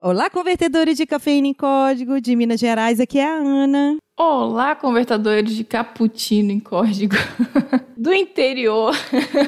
[0.00, 3.96] Olá, convertedores de cafeína em código de Minas Gerais, aqui é a Ana.
[4.16, 7.16] Olá, convertedores de cappuccino em código
[7.98, 8.94] do interior.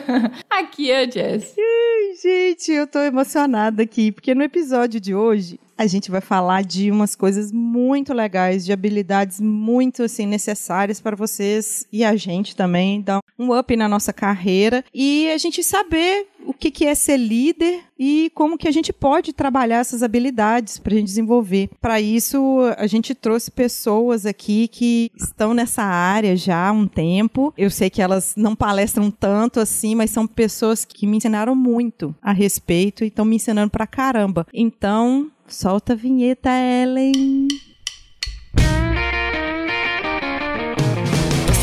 [0.51, 1.55] aqui é a Jess.
[2.21, 6.91] Gente, eu tô emocionada aqui, porque no episódio de hoje a gente vai falar de
[6.91, 13.01] umas coisas muito legais, de habilidades muito assim necessárias para vocês e a gente também
[13.01, 17.17] dar um up na nossa carreira e a gente saber o que, que é ser
[17.17, 21.71] líder e como que a gente pode trabalhar essas habilidades para a gente desenvolver.
[21.81, 27.53] Para isso, a gente trouxe pessoas aqui que estão nessa área já há um tempo.
[27.57, 32.15] Eu sei que elas não palestram tanto assim, mas são pessoas que me ensinaram muito
[32.23, 34.47] a respeito e estão me ensinando pra caramba.
[34.53, 37.49] Então, Solta a vinheta, Ellen.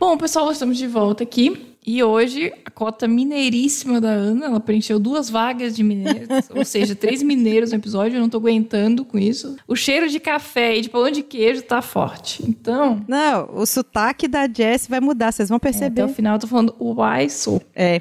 [0.00, 1.76] Bom, pessoal, estamos de volta aqui.
[1.86, 6.94] E hoje, a cota mineiríssima da Ana, ela preencheu duas vagas de mineiros, ou seja,
[6.94, 9.56] três mineiros no episódio, eu não tô aguentando com isso.
[9.68, 12.42] O cheiro de café e de pão de queijo tá forte.
[12.48, 13.04] Então.
[13.06, 16.00] Não, o sotaque da Jess vai mudar, vocês vão perceber.
[16.00, 17.60] É, até o final eu tô falando uai, sou.
[17.74, 18.00] É.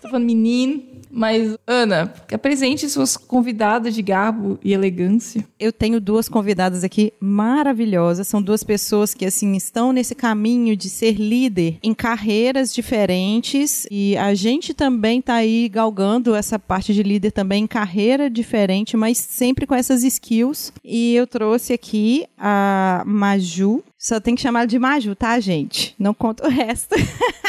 [0.00, 0.89] tô falando menino.
[1.10, 5.44] Mas, Ana, apresente suas convidadas de garbo e elegância.
[5.58, 8.28] Eu tenho duas convidadas aqui maravilhosas.
[8.28, 13.86] São duas pessoas que, assim, estão nesse caminho de ser líder em carreiras diferentes.
[13.90, 18.96] E a gente também tá aí galgando essa parte de líder também em carreira diferente,
[18.96, 20.72] mas sempre com essas skills.
[20.84, 25.94] E eu trouxe aqui a Maju, só tem que chamar de Maju, tá, gente?
[25.98, 26.94] Não conta o resto.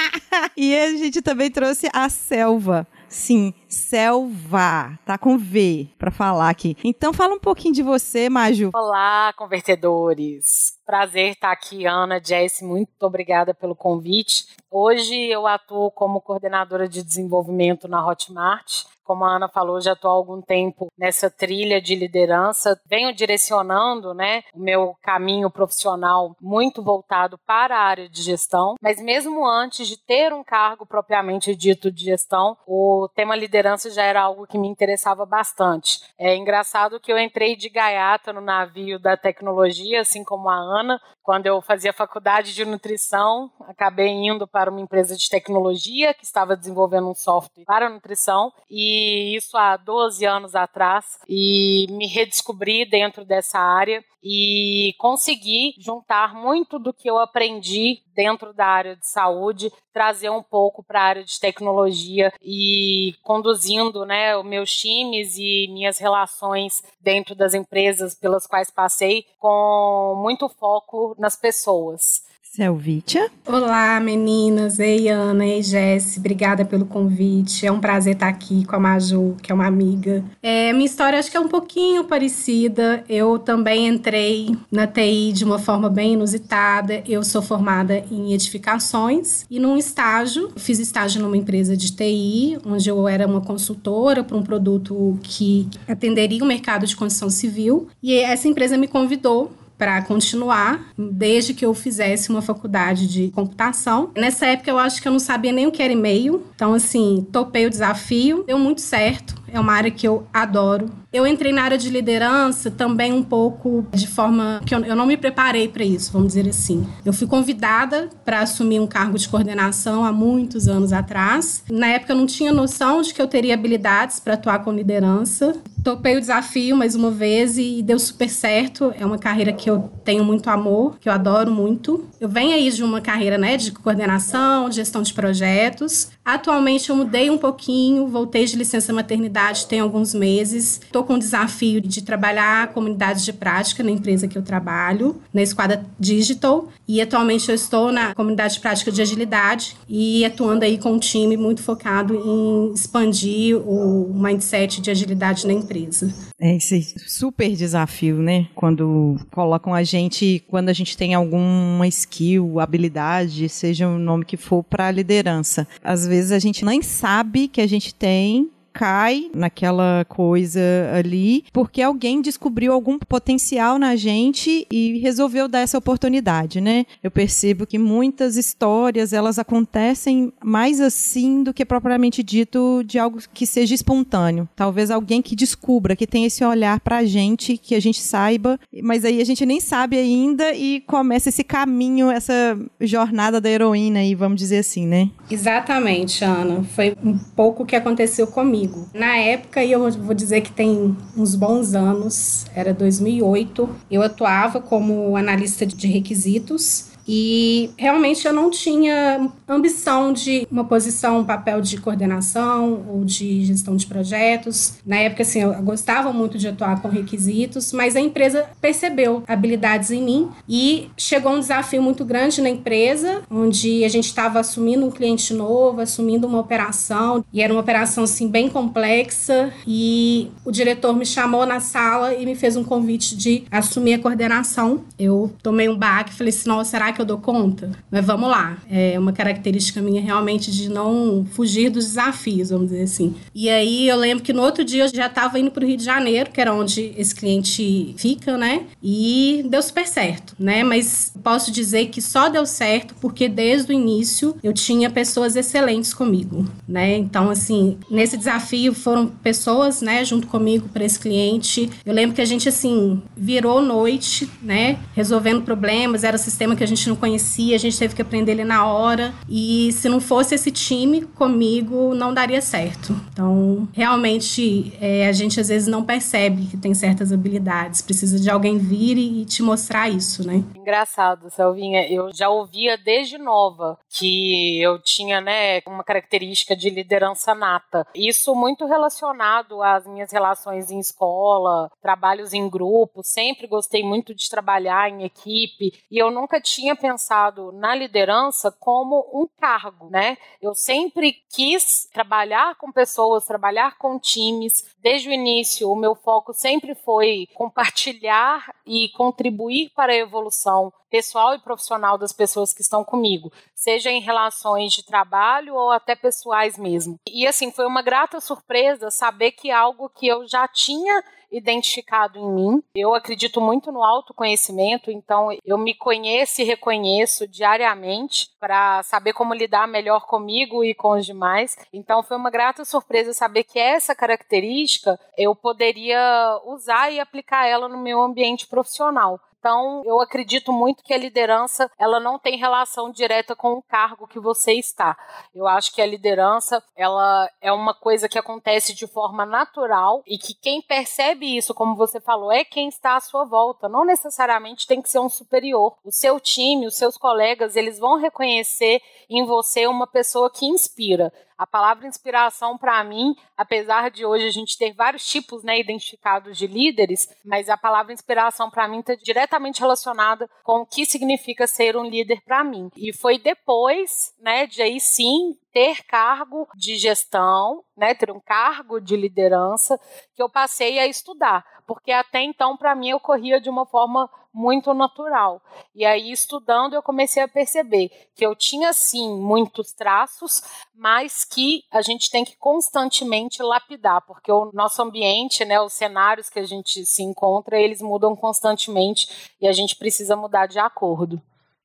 [0.58, 2.88] e a gente também trouxe a Selva.
[3.12, 6.76] Sim, Selva, tá com V para falar aqui.
[6.84, 8.72] Então fala um pouquinho de você, Maju.
[8.76, 10.78] Olá, convertedores.
[10.86, 14.46] Prazer estar aqui, Ana, Jess, muito obrigada pelo convite.
[14.70, 20.10] Hoje eu atuo como coordenadora de desenvolvimento na Hotmart como a Ana falou, já estou
[20.10, 22.80] há algum tempo nessa trilha de liderança.
[22.86, 29.02] Venho direcionando né, o meu caminho profissional muito voltado para a área de gestão, mas
[29.02, 34.22] mesmo antes de ter um cargo propriamente dito de gestão, o tema liderança já era
[34.22, 36.02] algo que me interessava bastante.
[36.18, 41.00] É engraçado que eu entrei de gaiata no navio da tecnologia, assim como a Ana,
[41.24, 46.58] quando eu fazia faculdade de nutrição, acabei indo para uma empresa de tecnologia que estava
[46.58, 48.52] desenvolvendo um software para nutrição.
[48.70, 51.20] E isso há 12 anos atrás.
[51.30, 58.54] E me redescobri dentro dessa área e consegui juntar muito do que eu aprendi dentro
[58.54, 63.16] da área de saúde, trazer um pouco para a área de tecnologia e
[63.51, 70.16] conduzindo né, os meus times e minhas relações dentro das empresas pelas quais passei, com
[70.23, 72.23] muito foco nas pessoas.
[72.53, 73.31] Selvítia.
[73.47, 74.78] Olá, meninas.
[74.78, 75.45] Ei, Ana.
[75.45, 76.17] Ei, Jess.
[76.17, 77.66] Obrigada pelo convite.
[77.66, 80.22] É um prazer estar aqui com a Maju, que é uma amiga.
[80.44, 83.06] É, minha história acho que é um pouquinho parecida.
[83.07, 87.01] Eu também entrei na TI de uma forma bem inusitada.
[87.07, 92.89] Eu sou formada em edificações e num estágio, fiz estágio numa empresa de TI, onde
[92.89, 97.88] eu era uma consultora para um produto que atenderia o mercado de construção civil.
[98.03, 104.12] E essa empresa me convidou para continuar, desde que eu fizesse uma faculdade de computação.
[104.16, 107.25] Nessa época eu acho que eu não sabia nem o que era e-mail, então assim,
[107.31, 109.41] topei o desafio, deu muito certo.
[109.51, 110.89] É uma área que eu adoro.
[111.12, 115.17] Eu entrei na área de liderança também um pouco de forma que eu, não me
[115.17, 116.88] preparei para isso, vamos dizer assim.
[117.06, 121.63] Eu fui convidada para assumir um cargo de coordenação há muitos anos atrás.
[121.69, 125.53] Na época eu não tinha noção de que eu teria habilidades para atuar com liderança.
[125.83, 128.94] Topei o desafio mais uma vez e deu super certo.
[128.97, 132.06] É uma carreira que eu tenho muito amor, que eu adoro muito.
[132.19, 136.09] Eu venho aí de uma carreira né, de coordenação, de gestão de projetos.
[136.24, 140.80] Atualmente eu mudei um pouquinho, voltei de licença maternidade tem alguns meses.
[140.84, 145.42] Estou com o desafio de trabalhar comunidades de prática na empresa que eu trabalho, na
[145.42, 146.69] Esquadra Digital.
[146.88, 151.00] E atualmente eu estou na comunidade de prática de agilidade e atuando aí com um
[151.00, 156.13] time muito focado em expandir o mindset de agilidade na empresa.
[156.44, 158.48] É esse super desafio, né?
[158.56, 164.36] Quando colocam a gente, quando a gente tem alguma skill, habilidade, seja o nome que
[164.36, 165.68] for, para liderança.
[165.84, 170.62] Às vezes a gente nem sabe que a gente tem cai naquela coisa
[170.94, 176.85] ali porque alguém descobriu algum potencial na gente e resolveu dar essa oportunidade, né?
[177.03, 183.19] Eu percebo que muitas histórias elas acontecem mais assim do que propriamente dito de algo
[183.33, 184.47] que seja espontâneo.
[184.56, 189.06] Talvez alguém que descubra, que tem esse olhar pra gente, que a gente saiba, mas
[189.06, 194.15] aí a gente nem sabe ainda e começa esse caminho, essa jornada da heroína aí,
[194.15, 195.09] vamos dizer assim, né?
[195.29, 196.63] Exatamente, Ana.
[196.63, 198.61] Foi um pouco o que aconteceu comigo.
[198.94, 204.60] Na época, e eu vou dizer que tem uns bons anos, era 2008, eu atuava
[204.60, 211.60] como analista de requisitos e realmente eu não tinha ambição de uma posição, um papel
[211.60, 214.75] de coordenação ou de gestão de projetos.
[214.86, 219.92] Na época, assim, eu gostava muito de atuar com requisitos, mas a empresa percebeu habilidades
[219.92, 224.86] em mim e chegou um desafio muito grande na empresa, onde a gente estava assumindo
[224.86, 229.52] um cliente novo, assumindo uma operação, e era uma operação, assim, bem complexa.
[229.68, 234.00] E o diretor me chamou na sala e me fez um convite de assumir a
[234.00, 234.86] coordenação.
[234.98, 237.71] Eu tomei um baque falei assim: nossa, será que eu dou conta?
[237.89, 238.57] Mas vamos lá.
[238.69, 243.13] É uma característica minha realmente de não fugir dos desafios, vamos dizer assim.
[243.33, 245.77] E aí eu lembro que no outro dia eu já estava indo para o Rio
[245.77, 248.63] de Janeiro, que era onde esse cliente fica, né?
[248.81, 250.63] E deu super certo, né?
[250.63, 255.94] Mas posso dizer que só deu certo porque desde o início eu tinha pessoas excelentes
[255.94, 256.97] comigo, né?
[256.97, 261.69] Então, assim, nesse desafio foram pessoas, né, junto comigo para esse cliente.
[261.86, 266.04] Eu lembro que a gente, assim, virou noite, né, resolvendo problemas.
[266.04, 269.14] Era sistema que a gente não conhecia, a gente teve que aprender ele na hora.
[269.30, 272.94] E se não fosse esse time comigo, não daria certo.
[273.12, 277.82] Então, realmente, é, a gente às vezes não percebe que tem certas habilidades.
[277.82, 280.44] Precisa de alguém vir e te mostrar isso, né?
[280.56, 281.88] Engraçado, Selvinha.
[281.88, 287.88] Eu já ouvia desde nova que eu tinha, né, uma característica de liderança nata.
[287.96, 293.02] Isso muito relacionado às minhas relações em escola, trabalhos em grupo.
[293.04, 299.09] Sempre gostei muito de trabalhar em equipe e eu nunca tinha pensado na liderança como
[299.13, 300.18] um cargo, né?
[300.41, 304.65] Eu sempre quis trabalhar com pessoas, trabalhar com times.
[304.79, 311.33] Desde o início, o meu foco sempre foi compartilhar e contribuir para a evolução pessoal
[311.33, 316.57] e profissional das pessoas que estão comigo, seja em relações de trabalho ou até pessoais
[316.57, 317.00] mesmo.
[317.07, 321.01] E assim, foi uma grata surpresa saber que algo que eu já tinha
[321.31, 322.63] identificado em mim.
[322.75, 329.33] Eu acredito muito no autoconhecimento, então eu me conheço e reconheço diariamente para saber como
[329.33, 331.57] lidar melhor comigo e com os demais.
[331.72, 337.69] Então foi uma grata surpresa saber que essa característica eu poderia usar e aplicar ela
[337.69, 339.19] no meu ambiente profissional.
[339.42, 344.08] Então, eu acredito muito que a liderança, ela não tem relação direta com o cargo
[344.08, 344.96] que você está.
[345.34, 350.20] Eu acho que a liderança, ela é uma coisa que acontece de forma natural e
[350.20, 353.68] que quem percebe isso, como você falou, é quem está à sua volta.
[353.68, 355.76] Não necessariamente tem que ser um superior.
[355.84, 358.80] O seu time, os seus colegas, eles vão reconhecer
[359.10, 361.12] em você uma pessoa que inspira.
[361.42, 366.38] A palavra inspiração, para mim, apesar de hoje a gente ter vários tipos né, identificados
[366.38, 371.48] de líderes, mas a palavra inspiração, para mim, está diretamente relacionada com o que significa
[371.48, 372.70] ser um líder para mim.
[372.78, 378.80] E foi depois, né, de aí sim ter cargo de gestão, né, ter um cargo
[378.80, 379.80] de liderança,
[380.15, 384.74] que eu passei a estudar, porque até então para mim ocorria de uma forma muito
[384.74, 385.42] natural.
[385.75, 390.42] E aí estudando eu comecei a perceber que eu tinha sim muitos traços,
[390.74, 396.30] mas que a gente tem que constantemente lapidar, porque o nosso ambiente, né, os cenários
[396.30, 401.21] que a gente se encontra, eles mudam constantemente e a gente precisa mudar de acordo.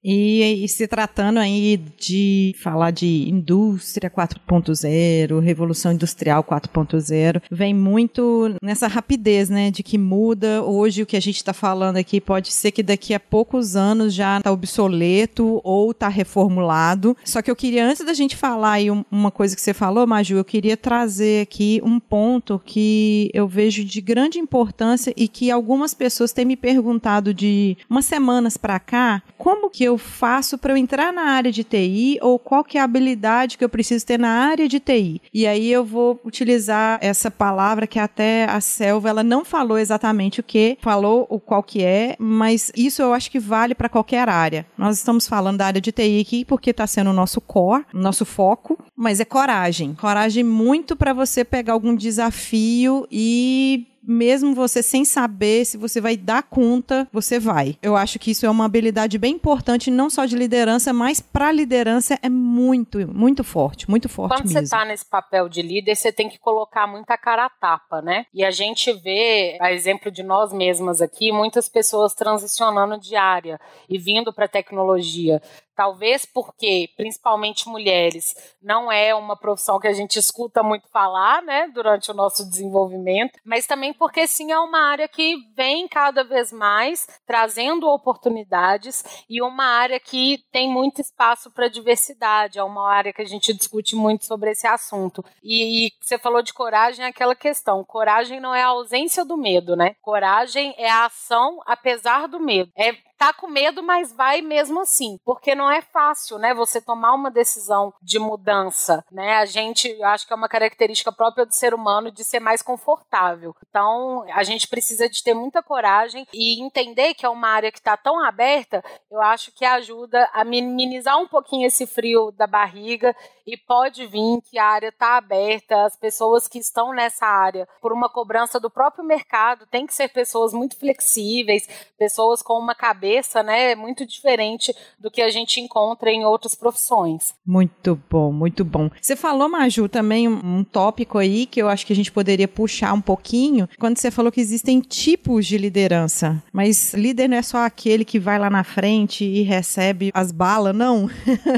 [0.09, 8.55] E, e, se tratando aí de falar de indústria 4.0, revolução industrial 4.0, vem muito
[8.63, 10.63] nessa rapidez, né, de que muda.
[10.63, 14.15] Hoje o que a gente está falando aqui pode ser que daqui a poucos anos
[14.15, 17.17] já está obsoleto ou está reformulado.
[17.25, 20.37] Só que eu queria, antes da gente falar aí uma coisa que você falou, Maju,
[20.37, 25.95] eu queria trazer aqui um ponto que eu vejo de grande importância e que algumas
[25.95, 30.75] pessoas têm me perguntado de umas semanas para cá, como que eu eu faço para
[30.75, 34.05] eu entrar na área de TI ou qual que é a habilidade que eu preciso
[34.05, 35.23] ter na área de TI.
[35.33, 40.41] E aí eu vou utilizar essa palavra que até a Selva ela não falou exatamente
[40.41, 44.29] o que, falou o qual que é, mas isso eu acho que vale para qualquer
[44.29, 44.67] área.
[44.77, 48.27] Nós estamos falando da área de TI aqui porque está sendo o nosso core, nosso
[48.27, 49.95] foco, mas é coragem.
[49.95, 56.17] Coragem muito para você pegar algum desafio e mesmo você sem saber se você vai
[56.17, 57.77] dar conta, você vai.
[57.83, 61.51] Eu acho que isso é uma habilidade bem importante, não só de liderança, mas para
[61.51, 64.67] liderança é muito, muito forte, muito forte Quando mesmo.
[64.67, 68.27] você tá nesse papel de líder, você tem que colocar muita cara a tapa, né?
[68.33, 73.61] E a gente vê, a exemplo de nós mesmas aqui, muitas pessoas transicionando de área
[73.89, 75.41] e vindo para a tecnologia.
[75.77, 81.69] Talvez porque, principalmente mulheres, não é uma profissão que a gente escuta muito falar, né,
[81.69, 86.51] durante o nosso desenvolvimento, mas também porque sim é uma área que vem cada vez
[86.51, 93.13] mais trazendo oportunidades e uma área que tem muito espaço para diversidade, é uma área
[93.13, 95.23] que a gente discute muito sobre esse assunto.
[95.43, 99.37] E, e você falou de coragem, é aquela questão, coragem não é a ausência do
[99.37, 99.95] medo, né?
[100.01, 102.73] Coragem é a ação apesar do medo.
[102.75, 106.55] É tá com medo, mas vai mesmo assim, porque não é fácil, né?
[106.55, 109.37] Você tomar uma decisão de mudança, né?
[109.37, 112.63] A gente, eu acho que é uma característica própria do ser humano de ser mais
[112.63, 113.55] confortável.
[113.69, 117.79] Então, a gente precisa de ter muita coragem e entender que é uma área que
[117.79, 118.85] está tão aberta.
[119.11, 123.15] Eu acho que ajuda a minimizar um pouquinho esse frio da barriga
[123.47, 127.93] e pode vir que a área está aberta, as pessoas que estão nessa área por
[127.93, 133.06] uma cobrança do próprio mercado tem que ser pessoas muito flexíveis, pessoas com uma cabeça,
[133.43, 137.35] né, muito diferente do que a gente encontra em outras profissões.
[137.47, 138.91] Muito bom, muito bom.
[139.01, 142.49] Você falou, Maju, também um, um tópico aí que eu acho que a gente poderia
[142.49, 147.43] puxar um pouquinho, quando você falou que existem tipos de liderança, mas líder não é
[147.43, 151.09] só aquele que vai lá na frente e recebe as balas, não.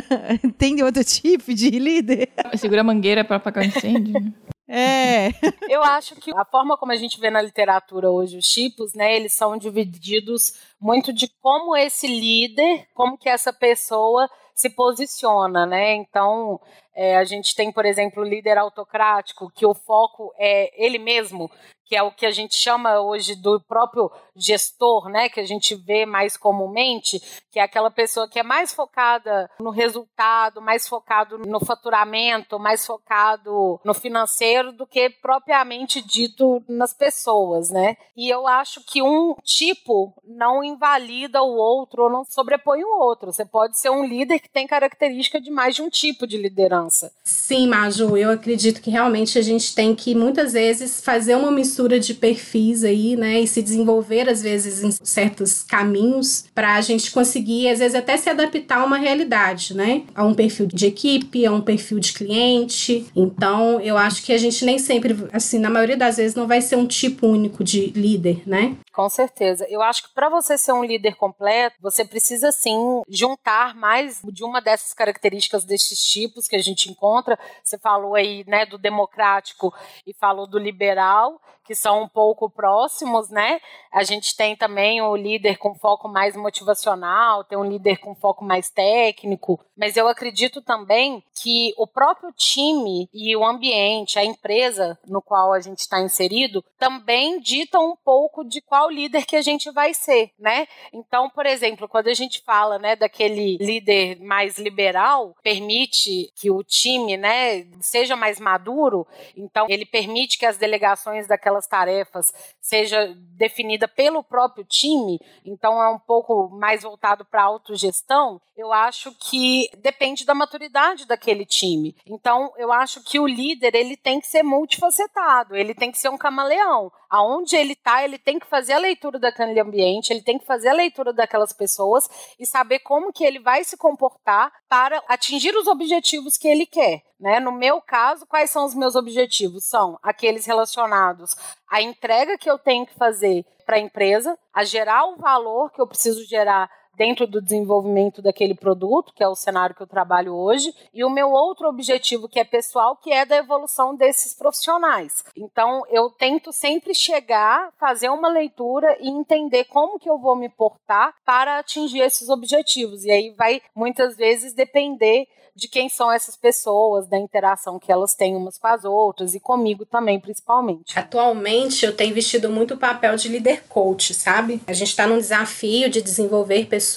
[0.58, 2.30] tem outro tipo de líder.
[2.56, 4.32] Segura a mangueira para apagar o incêndio.
[4.68, 5.28] É.
[5.68, 9.16] Eu acho que a forma como a gente vê na literatura hoje os tipos, né,
[9.16, 15.94] eles são divididos muito de como esse líder, como que essa pessoa se posiciona, né?
[15.94, 16.60] Então,
[16.98, 21.48] é, a gente tem, por exemplo, líder autocrático, que o foco é ele mesmo,
[21.88, 25.74] que é o que a gente chama hoje do próprio gestor, né, que a gente
[25.74, 31.38] vê mais comumente, que é aquela pessoa que é mais focada no resultado, mais focado
[31.38, 37.96] no faturamento, mais focado no financeiro do que propriamente dito nas pessoas, né?
[38.16, 43.32] E eu acho que um tipo não invalida o outro ou não sobrepõe o outro.
[43.32, 46.87] Você pode ser um líder que tem característica de mais de um tipo de liderança.
[47.24, 51.98] Sim, Maju, eu acredito que realmente a gente tem que muitas vezes fazer uma mistura
[51.98, 57.10] de perfis aí, né, e se desenvolver às vezes em certos caminhos para a gente
[57.10, 61.46] conseguir às vezes até se adaptar a uma realidade, né, a um perfil de equipe,
[61.46, 63.06] a um perfil de cliente.
[63.14, 66.60] Então, eu acho que a gente nem sempre, assim, na maioria das vezes não vai
[66.60, 68.76] ser um tipo único de líder, né?
[68.92, 69.64] Com certeza.
[69.68, 74.44] Eu acho que para você ser um líder completo, você precisa sim juntar mais de
[74.44, 77.38] uma dessas características desses tipos que a gente encontra.
[77.62, 79.74] Você falou aí, né, do democrático
[80.06, 83.60] e falou do liberal, que são um pouco próximos, né?
[83.92, 88.42] A gente tem também o líder com foco mais motivacional, tem um líder com foco
[88.42, 94.98] mais técnico, mas eu acredito também que o próprio time e o ambiente, a empresa
[95.06, 99.42] no qual a gente está inserido, também ditam um pouco de qual líder que a
[99.42, 100.66] gente vai ser, né?
[100.90, 106.64] Então, por exemplo, quando a gente fala, né, daquele líder mais liberal, permite que o
[106.64, 109.06] time, né, seja mais maduro,
[109.36, 111.26] então ele permite que as delegações
[111.58, 118.40] daquelas tarefas seja definida pelo próprio time, então é um pouco mais voltado para autogestão,
[118.56, 121.94] eu acho que depende da maturidade daquele time.
[122.04, 126.08] Então, eu acho que o líder, ele tem que ser multifacetado, ele tem que ser
[126.08, 126.90] um camaleão.
[127.08, 130.68] Aonde ele está, ele tem que fazer a leitura daquele ambiente, ele tem que fazer
[130.68, 135.68] a leitura daquelas pessoas e saber como que ele vai se comportar para atingir os
[135.68, 137.02] objetivos que ele quer.
[137.18, 137.40] Né?
[137.40, 139.64] No meu caso, quais são os meus objetivos?
[139.64, 141.34] São aqueles relacionados
[141.70, 145.80] à entrega que eu tenho que fazer para a empresa, a gerar o valor que
[145.80, 150.34] eu preciso gerar dentro do desenvolvimento daquele produto, que é o cenário que eu trabalho
[150.34, 155.24] hoje, e o meu outro objetivo, que é pessoal, que é da evolução desses profissionais.
[155.36, 160.48] Então, eu tento sempre chegar, fazer uma leitura e entender como que eu vou me
[160.48, 163.04] portar para atingir esses objetivos.
[163.04, 165.28] E aí vai muitas vezes depender
[165.58, 169.40] de quem são essas pessoas, da interação que elas têm umas com as outras e
[169.40, 170.96] comigo também, principalmente.
[170.96, 174.62] Atualmente eu tenho vestido muito o papel de líder coach, sabe?
[174.68, 176.87] A gente está num desafio de desenvolver pessoas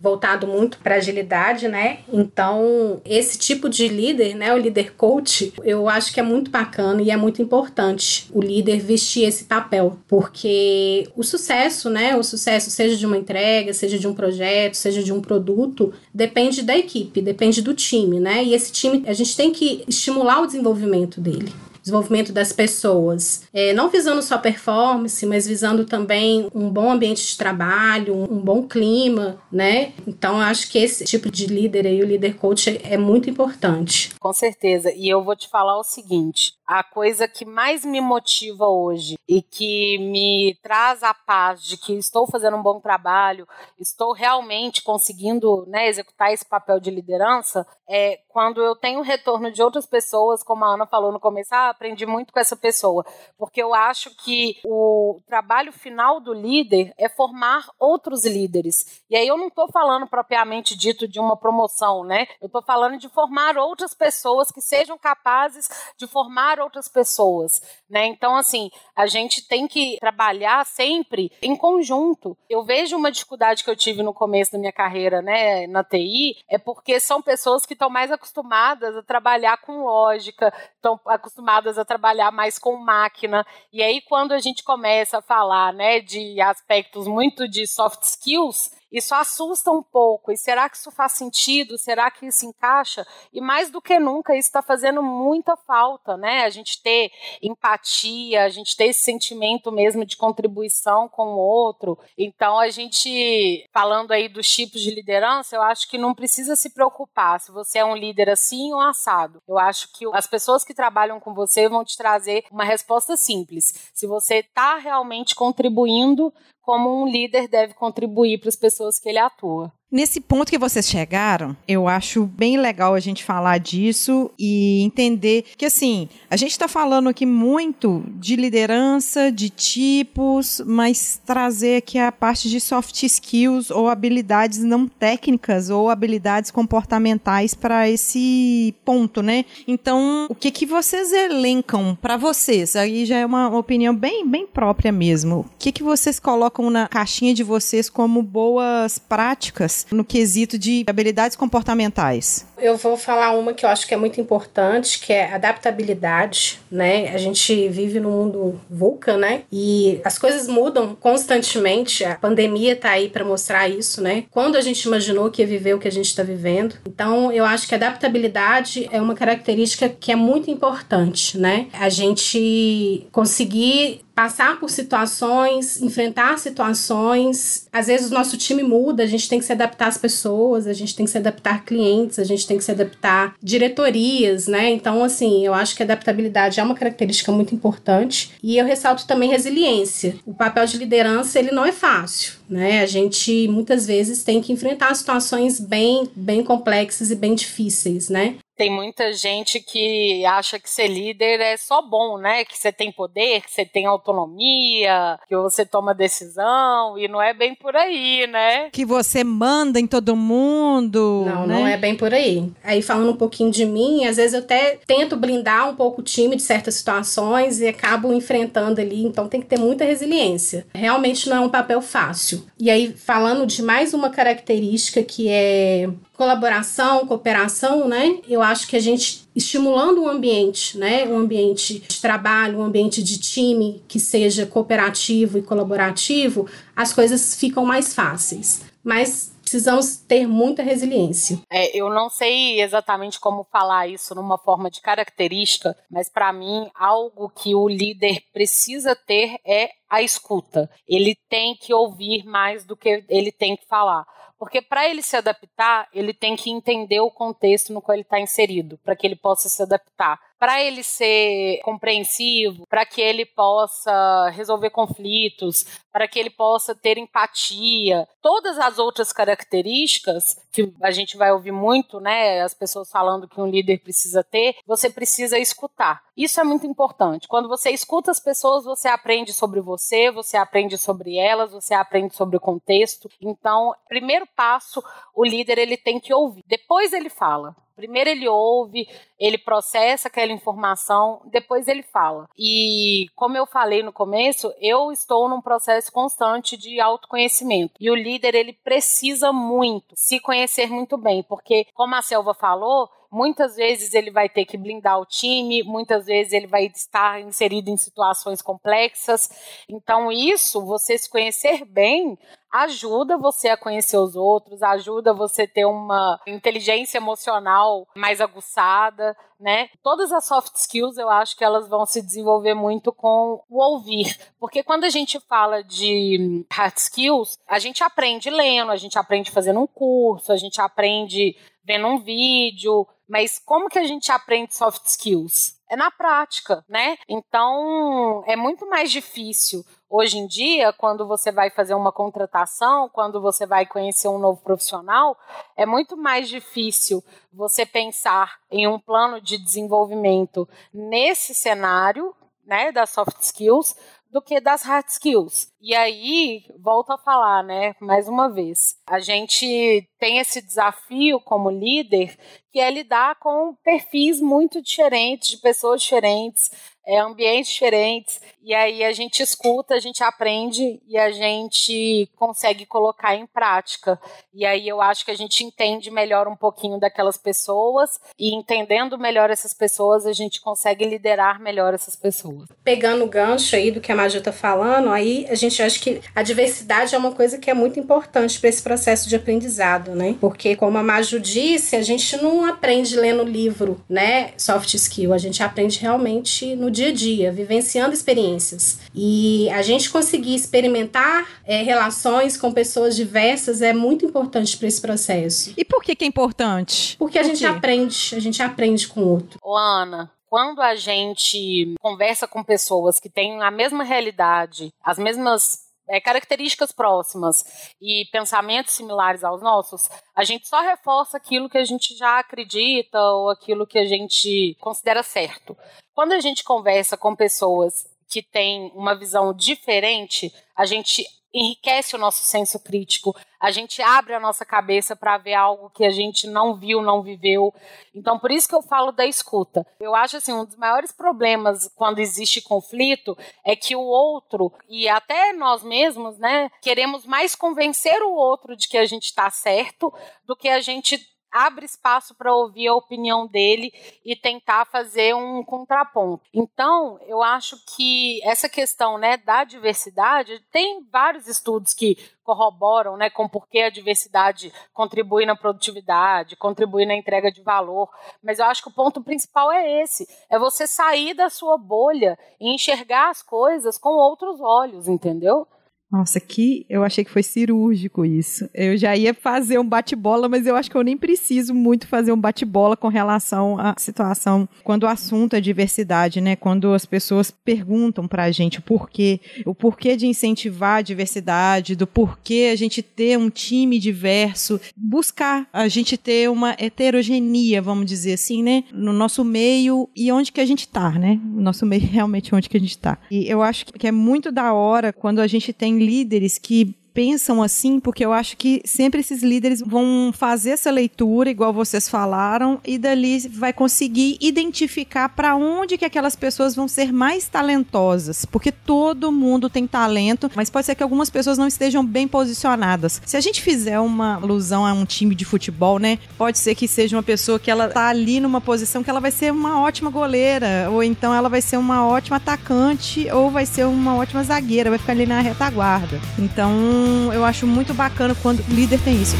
[0.00, 1.98] voltado muito para agilidade, né?
[2.12, 7.02] Então, esse tipo de líder, né, o líder coach, eu acho que é muito bacana
[7.02, 12.70] e é muito importante o líder vestir esse papel, porque o sucesso, né, o sucesso
[12.70, 17.20] seja de uma entrega, seja de um projeto, seja de um produto, depende da equipe,
[17.20, 18.44] depende do time, né?
[18.44, 21.52] E esse time, a gente tem que estimular o desenvolvimento dele.
[21.86, 27.38] Desenvolvimento das pessoas, é, não visando só performance, mas visando também um bom ambiente de
[27.38, 29.92] trabalho, um bom clima, né?
[30.04, 34.10] Então, acho que esse tipo de líder aí, o líder coach, é muito importante.
[34.18, 34.92] Com certeza.
[34.92, 39.40] E eu vou te falar o seguinte: a coisa que mais me motiva hoje e
[39.40, 43.46] que me traz a paz de que estou fazendo um bom trabalho,
[43.78, 49.62] estou realmente conseguindo né, executar esse papel de liderança, é quando eu tenho retorno de
[49.62, 53.04] outras pessoas, como a Ana falou no começo, ah, aprendi muito com essa pessoa,
[53.38, 59.02] porque eu acho que o trabalho final do líder é formar outros líderes.
[59.08, 62.26] E aí eu não estou falando propriamente dito de uma promoção, né?
[62.40, 68.06] Eu estou falando de formar outras pessoas que sejam capazes de formar outras pessoas, né?
[68.06, 72.36] Então, assim, a gente tem que trabalhar sempre em conjunto.
[72.48, 76.36] Eu vejo uma dificuldade que eu tive no começo da minha carreira, né, na TI,
[76.48, 81.84] é porque são pessoas que estão mais acostumadas a trabalhar com lógica, estão acostumadas a
[81.84, 83.46] trabalhar mais com máquina.
[83.72, 88.70] E aí, quando a gente começa a falar, né, de aspectos muito de soft skills,
[88.90, 90.30] isso assusta um pouco.
[90.30, 91.78] E será que isso faz sentido?
[91.78, 93.06] Será que isso encaixa?
[93.32, 96.44] E mais do que nunca, isso está fazendo muita falta, né?
[96.44, 97.10] A gente ter
[97.42, 101.98] empatia, a gente ter esse sentimento mesmo de contribuição com o outro.
[102.16, 106.70] Então, a gente, falando aí dos tipos de liderança, eu acho que não precisa se
[106.70, 109.42] preocupar se você é um líder assim ou assado.
[109.48, 113.90] Eu acho que as pessoas que trabalham com você vão te trazer uma resposta simples.
[113.92, 116.32] Se você está realmente contribuindo
[116.66, 119.72] como um líder deve contribuir para as pessoas que ele atua.
[119.90, 125.44] Nesse ponto que vocês chegaram, eu acho bem legal a gente falar disso e entender
[125.56, 132.00] que, assim, a gente está falando aqui muito de liderança, de tipos, mas trazer aqui
[132.00, 139.22] a parte de soft skills ou habilidades não técnicas ou habilidades comportamentais para esse ponto,
[139.22, 139.44] né?
[139.68, 142.74] Então, o que que vocês elencam para vocês?
[142.74, 145.40] Aí já é uma opinião bem, bem própria mesmo.
[145.40, 150.84] O que que vocês colocam na caixinha de vocês como boas práticas no quesito de
[150.86, 152.46] habilidades comportamentais?
[152.58, 157.12] Eu vou falar uma que eu acho que é muito importante, que é adaptabilidade, né?
[157.14, 159.42] A gente vive num mundo VUCA, né?
[159.52, 162.04] E as coisas mudam constantemente.
[162.04, 164.24] A pandemia tá aí para mostrar isso, né?
[164.30, 166.76] Quando a gente imaginou que ia viver o que a gente está vivendo.
[166.86, 171.66] Então, eu acho que adaptabilidade é uma característica que é muito importante, né?
[171.72, 177.68] A gente conseguir passar por situações, enfrentar situações.
[177.70, 180.72] Às vezes o nosso time muda, a gente tem que se adaptar às pessoas, a
[180.72, 184.70] gente tem que se adaptar clientes, a gente tem que se adaptar diretorias, né?
[184.70, 188.32] Então, assim, eu acho que adaptabilidade é uma característica muito importante.
[188.42, 190.16] E eu ressalto também resiliência.
[190.24, 192.80] O papel de liderança, ele não é fácil, né?
[192.80, 198.36] A gente muitas vezes tem que enfrentar situações bem, bem complexas e bem difíceis, né?
[198.56, 202.42] Tem muita gente que acha que ser líder é só bom, né?
[202.42, 207.34] Que você tem poder, que você tem autonomia, que você toma decisão, e não é
[207.34, 208.70] bem por aí, né?
[208.70, 211.24] Que você manda em todo mundo.
[211.26, 211.54] Não, né?
[211.54, 212.50] não é bem por aí.
[212.64, 216.04] Aí falando um pouquinho de mim, às vezes eu até tento blindar um pouco o
[216.04, 220.66] time de certas situações e acabo enfrentando ali, então tem que ter muita resiliência.
[220.74, 222.35] Realmente não é um papel fácil.
[222.58, 228.18] E aí falando de mais uma característica que é colaboração, cooperação, né?
[228.28, 233.02] Eu acho que a gente estimulando um ambiente, né, um ambiente de trabalho, um ambiente
[233.02, 238.62] de time que seja cooperativo e colaborativo, as coisas ficam mais fáceis.
[238.82, 241.38] Mas precisamos ter muita resiliência.
[241.48, 246.68] É, eu não sei exatamente como falar isso numa forma de característica, mas para mim
[246.74, 250.68] algo que o líder precisa ter é a escuta.
[250.88, 254.04] Ele tem que ouvir mais do que ele tem que falar.
[254.36, 258.20] Porque para ele se adaptar, ele tem que entender o contexto no qual ele está
[258.20, 264.30] inserido, para que ele possa se adaptar para ele ser compreensivo, para que ele possa
[264.30, 271.16] resolver conflitos, para que ele possa ter empatia, todas as outras características que a gente
[271.16, 276.02] vai ouvir muito, né, as pessoas falando que um líder precisa ter, você precisa escutar.
[276.16, 277.28] Isso é muito importante.
[277.28, 282.14] Quando você escuta as pessoas, você aprende sobre você, você aprende sobre elas, você aprende
[282.14, 283.08] sobre o contexto.
[283.20, 284.82] Então, primeiro passo,
[285.14, 286.42] o líder ele tem que ouvir.
[286.46, 287.54] Depois ele fala.
[287.76, 292.28] Primeiro ele ouve, ele processa aquela informação, depois ele fala.
[292.38, 297.74] E como eu falei no começo, eu estou num processo constante de autoconhecimento.
[297.78, 302.88] E o líder ele precisa muito se conhecer muito bem, porque como a Selva falou,
[303.10, 307.70] muitas vezes ele vai ter que blindar o time, muitas vezes ele vai estar inserido
[307.70, 309.28] em situações complexas.
[309.68, 312.18] Então, isso, você se conhecer bem,
[312.52, 319.16] ajuda você a conhecer os outros, ajuda você a ter uma inteligência emocional mais aguçada,
[319.38, 319.68] né?
[319.82, 324.16] Todas as soft skills eu acho que elas vão se desenvolver muito com o ouvir,
[324.40, 329.30] porque quando a gente fala de hard skills, a gente aprende lendo, a gente aprende
[329.30, 334.54] fazendo um curso, a gente aprende vendo um vídeo, mas como que a gente aprende
[334.54, 335.56] soft skills?
[335.68, 336.96] É na prática, né?
[337.08, 343.20] Então é muito mais difícil hoje em dia, quando você vai fazer uma contratação, quando
[343.20, 345.16] você vai conhecer um novo profissional,
[345.56, 352.14] é muito mais difícil você pensar em um plano de desenvolvimento nesse cenário,
[352.44, 353.74] né, das soft skills,
[354.10, 355.52] do que das hard skills.
[355.60, 361.50] E aí, volto a falar, né, mais uma vez, a gente tem esse desafio como
[361.50, 362.16] líder,
[362.50, 366.50] que é lidar com perfis muito diferentes, de pessoas diferentes,
[366.86, 372.64] é, ambientes diferentes, e aí a gente escuta, a gente aprende e a gente consegue
[372.64, 374.00] colocar em prática.
[374.32, 378.96] E aí eu acho que a gente entende melhor um pouquinho daquelas pessoas, e entendendo
[378.96, 382.48] melhor essas pessoas, a gente consegue liderar melhor essas pessoas.
[382.62, 386.00] Pegando o gancho aí do que a Maju tá falando, aí a gente acha que
[386.14, 390.16] a diversidade é uma coisa que é muito importante para esse processo de aprendizado, né?
[390.20, 394.32] Porque, como a Maju disse, a gente não aprende lendo livro, né?
[394.38, 398.80] Soft skill, a gente aprende realmente no dia a dia, vivenciando experiências.
[398.94, 404.80] E a gente conseguir experimentar é, relações com pessoas diversas é muito importante para esse
[404.80, 405.52] processo.
[405.56, 406.96] E por que, que é importante?
[406.98, 407.46] Porque a gente quê?
[407.46, 409.38] aprende, a gente aprende com o outro.
[409.42, 415.66] Ô, Ana, quando a gente conversa com pessoas que têm a mesma realidade, as mesmas
[415.88, 417.44] é, características próximas
[417.80, 423.00] e pensamentos similares aos nossos, a gente só reforça aquilo que a gente já acredita
[423.00, 425.56] ou aquilo que a gente considera certo.
[425.96, 431.98] Quando a gente conversa com pessoas que têm uma visão diferente, a gente enriquece o
[431.98, 436.26] nosso senso crítico, a gente abre a nossa cabeça para ver algo que a gente
[436.26, 437.50] não viu, não viveu.
[437.94, 439.66] Então, por isso que eu falo da escuta.
[439.80, 444.86] Eu acho assim, um dos maiores problemas quando existe conflito é que o outro e
[444.90, 449.90] até nós mesmos, né, queremos mais convencer o outro de que a gente está certo
[450.26, 453.72] do que a gente abre espaço para ouvir a opinião dele
[454.04, 456.24] e tentar fazer um contraponto.
[456.32, 463.08] Então, eu acho que essa questão, né, da diversidade, tem vários estudos que corroboram, né,
[463.10, 467.88] com por que a diversidade contribui na produtividade, contribui na entrega de valor,
[468.22, 472.18] mas eu acho que o ponto principal é esse, é você sair da sua bolha
[472.40, 475.46] e enxergar as coisas com outros olhos, entendeu?
[475.90, 478.48] Nossa, que eu achei que foi cirúrgico isso.
[478.52, 482.10] Eu já ia fazer um bate-bola, mas eu acho que eu nem preciso muito fazer
[482.10, 486.34] um bate-bola com relação à situação quando o assunto é diversidade, né?
[486.34, 491.86] Quando as pessoas perguntam pra gente o porquê, o porquê de incentivar a diversidade, do
[491.86, 498.14] porquê a gente ter um time diverso, buscar a gente ter uma heterogeneia, vamos dizer
[498.14, 498.64] assim, né?
[498.72, 501.20] No nosso meio e onde que a gente tá, né?
[501.24, 502.98] Nosso meio realmente onde que a gente tá.
[503.08, 507.42] E eu acho que é muito da hora quando a gente tem líderes que pensam
[507.42, 512.58] assim, porque eu acho que sempre esses líderes vão fazer essa leitura, igual vocês falaram,
[512.66, 518.50] e dali vai conseguir identificar para onde que aquelas pessoas vão ser mais talentosas, porque
[518.50, 523.02] todo mundo tem talento, mas pode ser que algumas pessoas não estejam bem posicionadas.
[523.04, 526.66] Se a gente fizer uma alusão a um time de futebol, né, pode ser que
[526.66, 529.90] seja uma pessoa que ela tá ali numa posição que ela vai ser uma ótima
[529.90, 534.70] goleira, ou então ela vai ser uma ótima atacante, ou vai ser uma ótima zagueira,
[534.70, 536.00] vai ficar ali na retaguarda.
[536.18, 539.16] Então, eu acho muito bacana quando líder tem isso.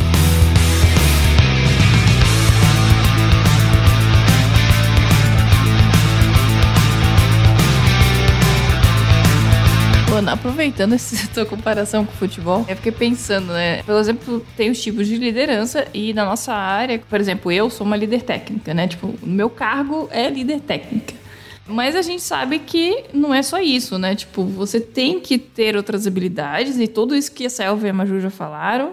[10.16, 13.82] Ana, aproveitando essa tua comparação com o futebol, eu fiquei pensando, né?
[13.82, 17.86] Por exemplo, tem os tipos de liderança e na nossa área, por exemplo, eu sou
[17.86, 18.88] uma líder técnica, né?
[18.88, 21.25] Tipo, o meu cargo é líder técnica.
[21.68, 24.14] Mas a gente sabe que não é só isso, né?
[24.14, 27.92] Tipo, você tem que ter outras habilidades e tudo isso que a Selva e a
[27.92, 28.92] Maju já falaram.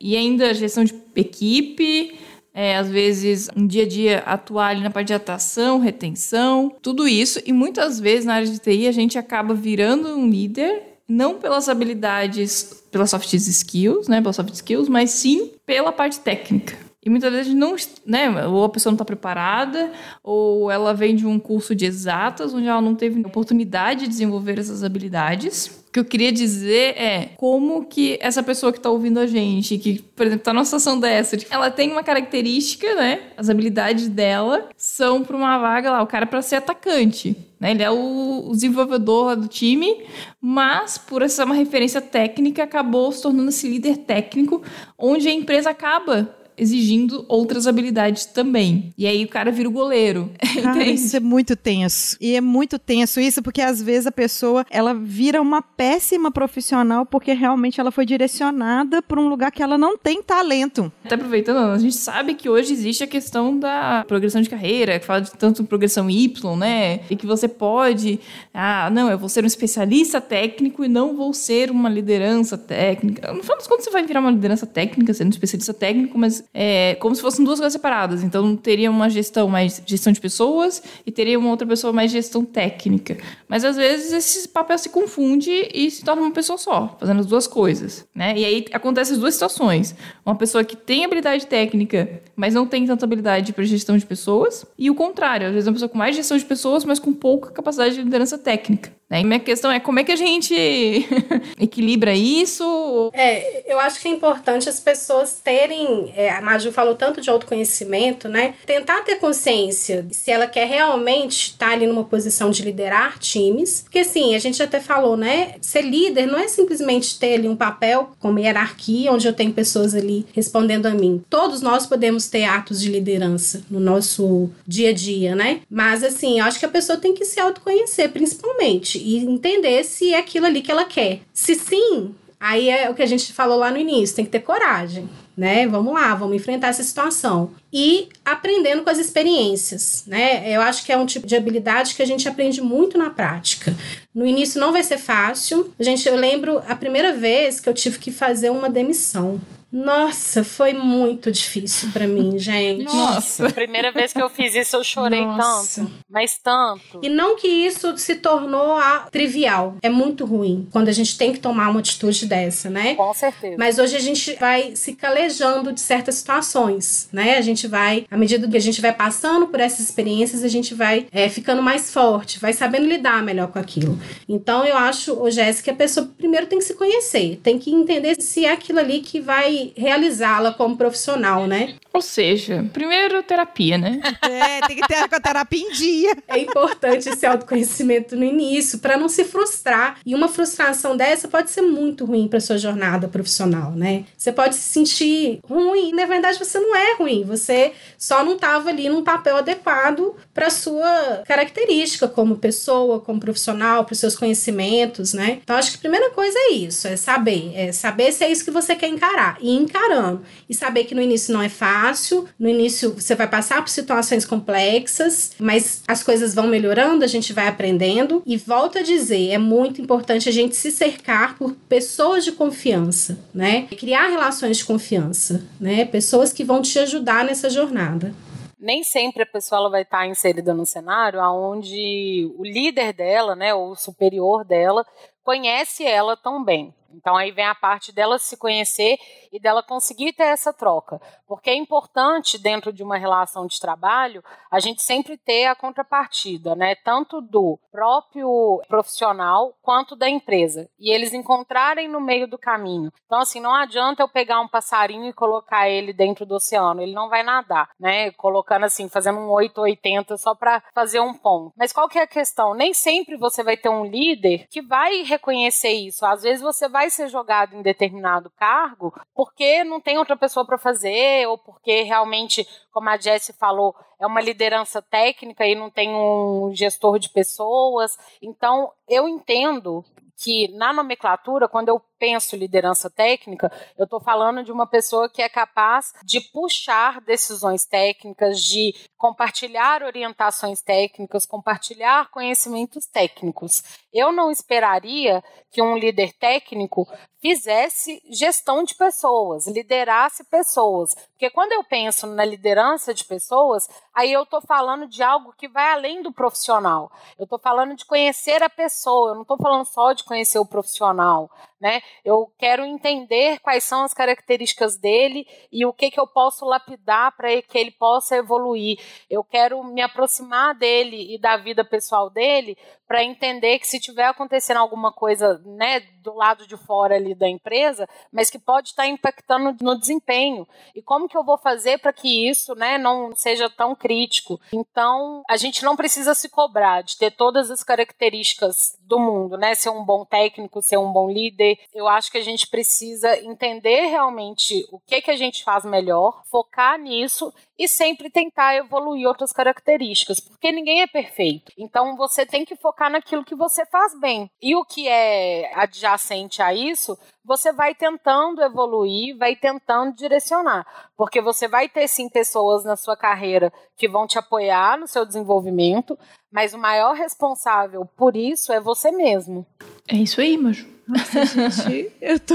[0.00, 2.18] E ainda gestão de equipe,
[2.54, 7.08] é, às vezes, um dia a dia atuar ali na parte de atração, retenção, tudo
[7.08, 7.40] isso.
[7.44, 11.68] E muitas vezes na área de TI a gente acaba virando um líder, não pelas
[11.68, 14.20] habilidades, pelas soft skills, né?
[14.20, 16.91] Pelas soft skills, mas sim pela parte técnica.
[17.04, 17.74] E muitas vezes não,
[18.06, 19.90] né, ou a pessoa não está preparada,
[20.22, 24.56] ou ela vem de um curso de exatas, onde ela não teve oportunidade de desenvolver
[24.58, 25.82] essas habilidades.
[25.88, 29.76] O que eu queria dizer é como que essa pessoa que está ouvindo a gente,
[29.78, 33.20] que, por exemplo, está numa situação dessa, de- ela tem uma característica, né?
[33.36, 37.36] As habilidades dela são para uma vaga lá, o cara para ser atacante.
[37.58, 37.72] Né?
[37.72, 40.04] Ele é o, desenvolvedor do time,
[40.40, 44.62] mas por essa uma referência técnica, acabou se tornando esse líder técnico,
[44.96, 48.92] onde a empresa acaba exigindo outras habilidades também.
[48.96, 50.30] E aí o cara vira o goleiro.
[50.62, 52.16] Cara, isso é muito tenso.
[52.20, 57.06] E é muito tenso isso porque às vezes a pessoa, ela vira uma péssima profissional
[57.06, 60.92] porque realmente ela foi direcionada para um lugar que ela não tem talento.
[61.04, 65.06] Até aproveitando, a gente sabe que hoje existe a questão da progressão de carreira, que
[65.06, 67.00] fala de tanto progressão Y, né?
[67.10, 68.20] E que você pode,
[68.52, 73.32] ah, não, eu vou ser um especialista técnico e não vou ser uma liderança técnica.
[73.32, 76.41] No final das contas, você vai virar uma liderança técnica, sendo um especialista técnico, mas
[76.52, 78.22] é como se fossem duas coisas separadas.
[78.22, 82.44] Então, teria uma gestão mais gestão de pessoas e teria uma outra pessoa mais gestão
[82.44, 83.18] técnica.
[83.48, 87.26] Mas às vezes esse papel se confunde e se torna uma pessoa só, fazendo as
[87.26, 88.34] duas coisas, né?
[88.36, 89.94] E aí acontecem as duas situações.
[90.24, 94.64] Uma pessoa que tem habilidade técnica, mas não tem tanta habilidade para gestão de pessoas,
[94.78, 97.50] e o contrário, às vezes uma pessoa com mais gestão de pessoas, mas com pouca
[97.50, 98.92] capacidade de liderança técnica.
[99.12, 99.20] Né?
[99.20, 100.54] E minha questão é como é que a gente
[101.60, 103.10] equilibra isso?
[103.12, 107.28] É, eu acho que é importante as pessoas terem, é, a Maju falou tanto de
[107.28, 108.54] autoconhecimento, né?
[108.64, 113.98] Tentar ter consciência se ela quer realmente estar ali numa posição de liderar times, porque
[113.98, 115.56] assim, a gente até falou, né?
[115.60, 119.94] Ser líder não é simplesmente ter ali um papel como hierarquia, onde eu tenho pessoas
[119.94, 121.22] ali respondendo a mim.
[121.28, 125.60] Todos nós podemos ter atos de liderança no nosso dia a dia, né?
[125.70, 130.14] Mas assim, eu acho que a pessoa tem que se autoconhecer, principalmente e entender se
[130.14, 131.20] é aquilo ali que ela quer.
[131.32, 134.40] Se sim, aí é o que a gente falou lá no início, tem que ter
[134.40, 135.66] coragem, né?
[135.66, 137.50] Vamos lá, vamos enfrentar essa situação.
[137.72, 140.50] E aprendendo com as experiências, né?
[140.50, 143.74] Eu acho que é um tipo de habilidade que a gente aprende muito na prática.
[144.14, 145.72] No início não vai ser fácil.
[145.78, 149.40] Gente, eu lembro a primeira vez que eu tive que fazer uma demissão.
[149.72, 152.84] Nossa, foi muito difícil para mim, gente.
[152.84, 153.50] Nossa.
[153.50, 155.80] Primeira vez que eu fiz isso, eu chorei Nossa.
[155.80, 155.92] tanto.
[156.10, 157.00] Mas tanto.
[157.02, 159.76] E não que isso se tornou a trivial.
[159.82, 162.94] É muito ruim quando a gente tem que tomar uma atitude dessa, né?
[162.96, 163.56] Com certeza.
[163.58, 167.38] Mas hoje a gente vai se calejando de certas situações, né?
[167.38, 170.74] A gente vai, à medida que a gente vai passando por essas experiências, a gente
[170.74, 173.98] vai é, ficando mais forte, vai sabendo lidar melhor com aquilo.
[174.28, 177.70] Então eu acho, ô Jéssica, que a pessoa primeiro tem que se conhecer, tem que
[177.70, 181.74] entender se é aquilo ali que vai realizá-la como profissional, né?
[181.92, 184.00] Ou seja, primeiro terapia, né?
[184.22, 186.16] É, tem que ter a terapia em dia.
[186.26, 189.98] É importante esse autoconhecimento no início para não se frustrar.
[190.06, 194.04] E uma frustração dessa pode ser muito ruim para sua jornada profissional, né?
[194.16, 198.34] Você pode se sentir ruim, e, na verdade você não é ruim, você só não
[198.34, 204.16] estava ali num papel adequado para sua característica como pessoa, como profissional, para os seus
[204.16, 205.40] conhecimentos, né?
[205.42, 208.44] Então acho que a primeira coisa é isso, é saber, é saber se é isso
[208.44, 212.48] que você quer encarar e encarando e saber que no início não é fácil, no
[212.48, 217.48] início você vai passar por situações complexas, mas as coisas vão melhorando, a gente vai
[217.48, 222.32] aprendendo e volto a dizer, é muito importante a gente se cercar por pessoas de
[222.32, 223.66] confiança, né?
[223.78, 225.84] Criar relações de confiança, né?
[225.84, 228.14] Pessoas que vão te ajudar nessa jornada
[228.62, 233.52] nem sempre a pessoa ela vai estar inserida no cenário onde o líder dela, né,
[233.52, 234.86] ou o superior dela,
[235.24, 236.72] conhece ela tão bem.
[236.94, 238.98] Então aí vem a parte dela se conhecer
[239.32, 241.00] e dela conseguir ter essa troca.
[241.26, 246.54] Porque é importante, dentro de uma relação de trabalho, a gente sempre ter a contrapartida,
[246.54, 246.74] né?
[246.74, 250.68] Tanto do próprio profissional quanto da empresa.
[250.78, 252.92] E eles encontrarem no meio do caminho.
[253.06, 256.82] Então, assim, não adianta eu pegar um passarinho e colocar ele dentro do oceano.
[256.82, 258.10] Ele não vai nadar, né?
[258.12, 261.54] Colocando assim, fazendo um 880 só para fazer um ponto.
[261.56, 262.54] Mas qual que é a questão?
[262.54, 266.04] Nem sempre você vai ter um líder que vai reconhecer isso.
[266.04, 268.92] Às vezes você vai ser jogado em determinado cargo
[269.22, 274.04] porque não tem outra pessoa para fazer ou porque realmente, como a Jessie falou, é
[274.04, 277.96] uma liderança técnica e não tem um gestor de pessoas.
[278.20, 279.84] Então, eu entendo
[280.16, 285.22] que na nomenclatura, quando eu penso liderança técnica, eu estou falando de uma pessoa que
[285.22, 293.62] é capaz de puxar decisões técnicas, de compartilhar orientações técnicas, compartilhar conhecimentos técnicos.
[293.92, 296.88] Eu não esperaria que um líder técnico
[297.20, 300.96] fizesse gestão de pessoas, liderasse pessoas.
[301.12, 305.46] Porque quando eu penso na liderança de pessoas, aí eu estou falando de algo que
[305.46, 306.90] vai além do profissional.
[307.16, 310.46] Eu estou falando de conhecer a pessoa, eu não estou falando só de conhecer o
[310.46, 311.30] profissional
[311.62, 311.80] né?
[312.04, 317.16] Eu quero entender quais são as características dele e o que, que eu posso lapidar
[317.16, 318.78] para que ele possa evoluir.
[319.08, 324.04] Eu quero me aproximar dele e da vida pessoal dele para entender que se tiver
[324.04, 328.86] acontecendo alguma coisa, né, do lado de fora ali da empresa, mas que pode estar
[328.86, 330.46] impactando no desempenho.
[330.74, 334.40] E como que eu vou fazer para que isso, né, não seja tão crítico?
[334.52, 339.54] Então, a gente não precisa se cobrar de ter todas as características do mundo, né?
[339.54, 341.58] Ser um bom técnico, ser um bom líder.
[341.72, 346.22] Eu acho que a gente precisa entender realmente o que que a gente faz melhor,
[346.30, 347.32] focar nisso
[347.62, 351.52] e sempre tentar evoluir outras características, porque ninguém é perfeito.
[351.56, 354.28] Então você tem que focar naquilo que você faz bem.
[354.42, 361.20] E o que é adjacente a isso, você vai tentando evoluir, vai tentando direcionar, porque
[361.20, 365.96] você vai ter sim pessoas na sua carreira que vão te apoiar no seu desenvolvimento,
[366.32, 369.46] mas o maior responsável por isso é você mesmo.
[369.88, 370.66] É isso aí, Maju.
[370.86, 372.34] Nossa, gente, eu tô.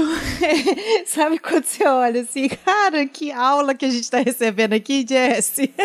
[1.06, 5.72] Sabe quando você olha assim, cara, que aula que a gente tá recebendo aqui, Jesse?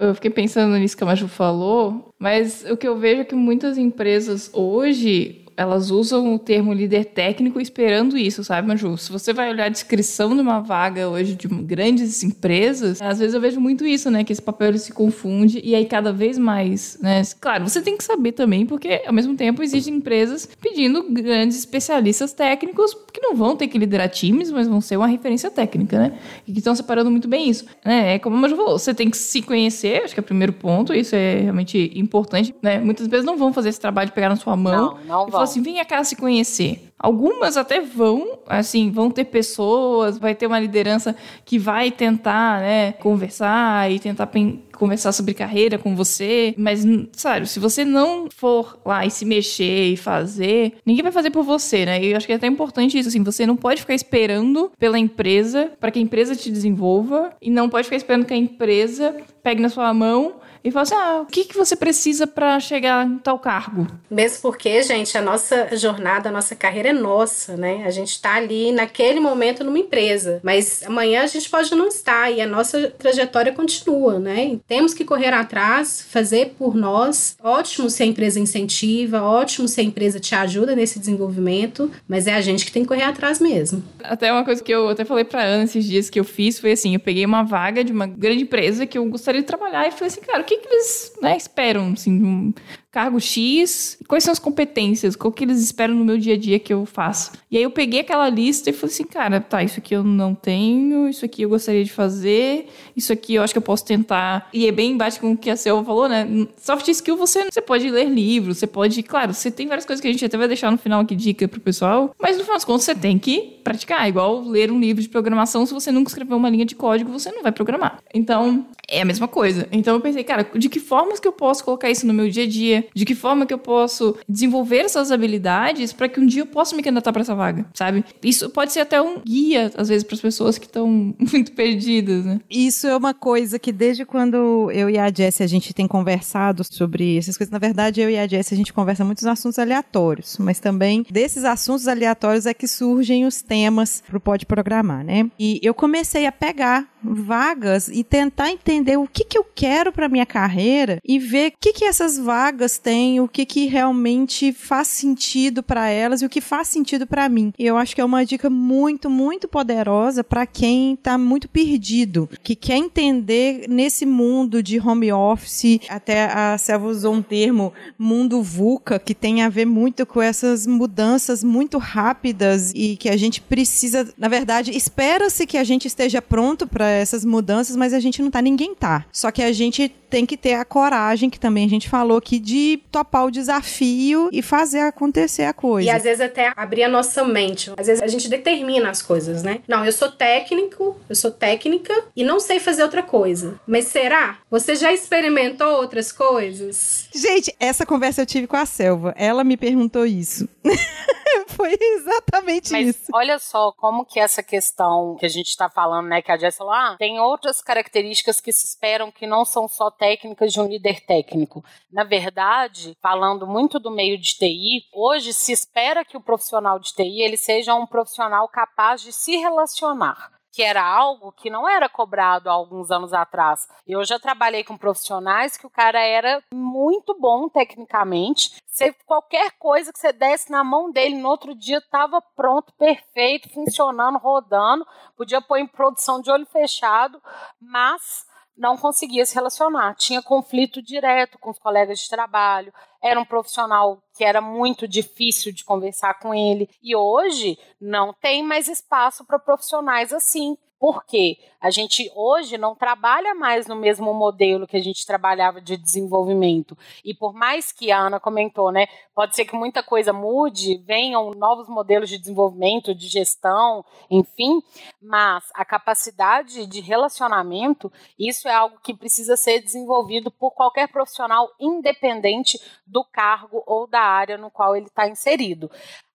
[0.00, 3.34] Eu fiquei pensando nisso que a Maju falou, mas o que eu vejo é que
[3.34, 8.96] muitas empresas hoje elas usam o termo líder técnico esperando isso, sabe, Maju?
[8.96, 13.34] Se você vai olhar a descrição de uma vaga hoje de grandes empresas, às vezes
[13.34, 14.22] eu vejo muito isso, né?
[14.22, 17.22] Que esse papel ele se confunde e aí cada vez mais, né?
[17.40, 22.32] Claro, você tem que saber também, porque ao mesmo tempo existem empresas pedindo grandes especialistas
[22.32, 26.12] técnicos que não vão ter que liderar times, mas vão ser uma referência técnica, né?
[26.46, 27.66] E que estão separando muito bem isso.
[27.84, 28.14] Né?
[28.14, 30.52] É como a Maju falou, você tem que se conhecer, acho que é o primeiro
[30.52, 32.78] ponto, isso é realmente importante, né?
[32.78, 35.30] Muitas vezes não vão fazer esse trabalho de pegar na sua mão Não, não e
[35.32, 35.47] falar.
[35.50, 36.88] Assim, vem cá se conhecer.
[36.98, 42.92] Algumas até vão, assim, vão ter pessoas, vai ter uma liderança que vai tentar, né,
[42.92, 44.28] conversar e tentar
[44.76, 49.92] conversar sobre carreira com você, mas, sabe, se você não for lá e se mexer
[49.92, 52.02] e fazer, ninguém vai fazer por você, né?
[52.02, 54.98] E eu acho que é até importante isso, assim, você não pode ficar esperando pela
[54.98, 59.16] empresa para que a empresa te desenvolva e não pode ficar esperando que a empresa
[59.42, 60.34] pegue na sua mão
[60.68, 63.86] e fale assim, ah, o que, que você precisa para chegar em tal cargo?
[64.10, 67.84] Mesmo porque, gente, a nossa jornada, a nossa carreira é nossa, né?
[67.84, 72.30] A gente está ali naquele momento numa empresa, mas amanhã a gente pode não estar
[72.30, 74.46] e a nossa trajetória continua, né?
[74.46, 77.36] E temos que correr atrás, fazer por nós.
[77.42, 82.34] Ótimo se a empresa incentiva, ótimo se a empresa te ajuda nesse desenvolvimento, mas é
[82.34, 83.82] a gente que tem que correr atrás mesmo.
[84.02, 86.72] Até uma coisa que eu até falei pra Ana esses dias que eu fiz foi
[86.72, 89.90] assim: eu peguei uma vaga de uma grande empresa que eu gostaria de trabalhar e
[89.90, 92.52] falei assim, cara, o que, que eles né, esperam, assim, um
[92.90, 93.98] cargo X?
[94.06, 95.14] Quais são as competências?
[95.14, 97.32] Qual que eles esperam no meu dia a dia que eu faço?
[97.50, 100.34] E aí eu peguei aquela lista e falei assim, cara, tá, isso aqui eu não
[100.34, 104.48] tenho, isso aqui eu gostaria de fazer, isso aqui eu acho que eu posso tentar.
[104.52, 106.26] E é bem embaixo com o que a Selva falou, né?
[106.56, 110.08] Soft skill você, você pode ler livros, você pode, claro, você tem várias coisas que
[110.08, 112.64] a gente até vai deixar no final aqui dica pro pessoal, mas no final das
[112.64, 116.36] contas você tem que praticar, igual ler um livro de programação, se você nunca escreveu
[116.36, 118.02] uma linha de código, você não vai programar.
[118.14, 119.68] Então, é a mesma coisa.
[119.70, 122.44] Então eu pensei, cara, de que formas que eu posso colocar isso no meu dia
[122.44, 122.77] a dia?
[122.94, 126.76] De que forma que eu posso desenvolver essas habilidades para que um dia eu possa
[126.76, 128.04] me candidatar para essa vaga, sabe?
[128.22, 130.88] Isso pode ser até um guia, às vezes, para as pessoas que estão
[131.18, 132.40] muito perdidas, né?
[132.50, 136.64] Isso é uma coisa que desde quando eu e a Jessie a gente tem conversado
[136.64, 140.36] sobre essas coisas, na verdade eu e a Jessie a gente conversa muitos assuntos aleatórios,
[140.38, 145.30] mas também desses assuntos aleatórios é que surgem os temas pro Pode Programar, né?
[145.38, 150.08] E eu comecei a pegar vagas e tentar entender o que que eu quero para
[150.08, 154.88] minha carreira e ver o que que essas vagas têm, o que que realmente faz
[154.88, 157.52] sentido para elas e o que faz sentido para mim.
[157.58, 162.54] Eu acho que é uma dica muito, muito poderosa para quem tá muito perdido, que
[162.54, 168.98] quer entender nesse mundo de home office, até a Selva usou um termo, mundo VUCA,
[168.98, 174.08] que tem a ver muito com essas mudanças muito rápidas e que a gente precisa,
[174.16, 178.30] na verdade, espera-se que a gente esteja pronto para essas mudanças, mas a gente não
[178.30, 179.04] tá, ninguém tá.
[179.12, 182.38] Só que a gente tem que ter a coragem, que também a gente falou aqui,
[182.38, 185.88] de topar o desafio e fazer acontecer a coisa.
[185.88, 187.70] E às vezes até abrir a nossa mente.
[187.76, 189.60] Às vezes a gente determina as coisas, né?
[189.68, 193.60] Não, eu sou técnico, eu sou técnica e não sei fazer outra coisa.
[193.66, 194.38] Mas será?
[194.50, 197.08] Você já experimentou outras coisas?
[197.14, 199.14] Gente, essa conversa eu tive com a Selva.
[199.16, 200.48] Ela me perguntou isso.
[201.58, 203.10] Foi exatamente Mas isso.
[203.12, 206.56] olha só como que essa questão que a gente está falando, né, que a Jess
[206.56, 210.68] falou, ah, tem outras características que se esperam que não são só técnicas de um
[210.68, 211.64] líder técnico.
[211.90, 216.94] Na verdade, falando muito do meio de TI, hoje se espera que o profissional de
[216.94, 221.88] TI ele seja um profissional capaz de se relacionar que era algo que não era
[221.88, 223.68] cobrado há alguns anos atrás.
[223.86, 228.60] Eu já trabalhei com profissionais que o cara era muito bom tecnicamente.
[228.66, 233.48] Você, qualquer coisa que você desse na mão dele no outro dia estava pronto, perfeito,
[233.50, 234.84] funcionando, rodando.
[235.16, 237.22] Podia pôr em produção de olho fechado,
[237.60, 238.26] mas
[238.58, 244.02] não conseguia se relacionar, tinha conflito direto com os colegas de trabalho, era um profissional
[244.14, 249.38] que era muito difícil de conversar com ele, e hoje não tem mais espaço para
[249.38, 250.58] profissionais assim.
[250.78, 255.76] Porque a gente hoje não trabalha mais no mesmo modelo que a gente trabalhava de
[255.76, 256.78] desenvolvimento.
[257.04, 261.32] E por mais que a Ana comentou, né, pode ser que muita coisa mude, venham
[261.32, 264.62] novos modelos de desenvolvimento, de gestão, enfim,
[265.02, 271.48] mas a capacidade de relacionamento, isso é algo que precisa ser desenvolvido por qualquer profissional
[271.58, 275.68] independente do cargo ou da área no qual ele está inserido.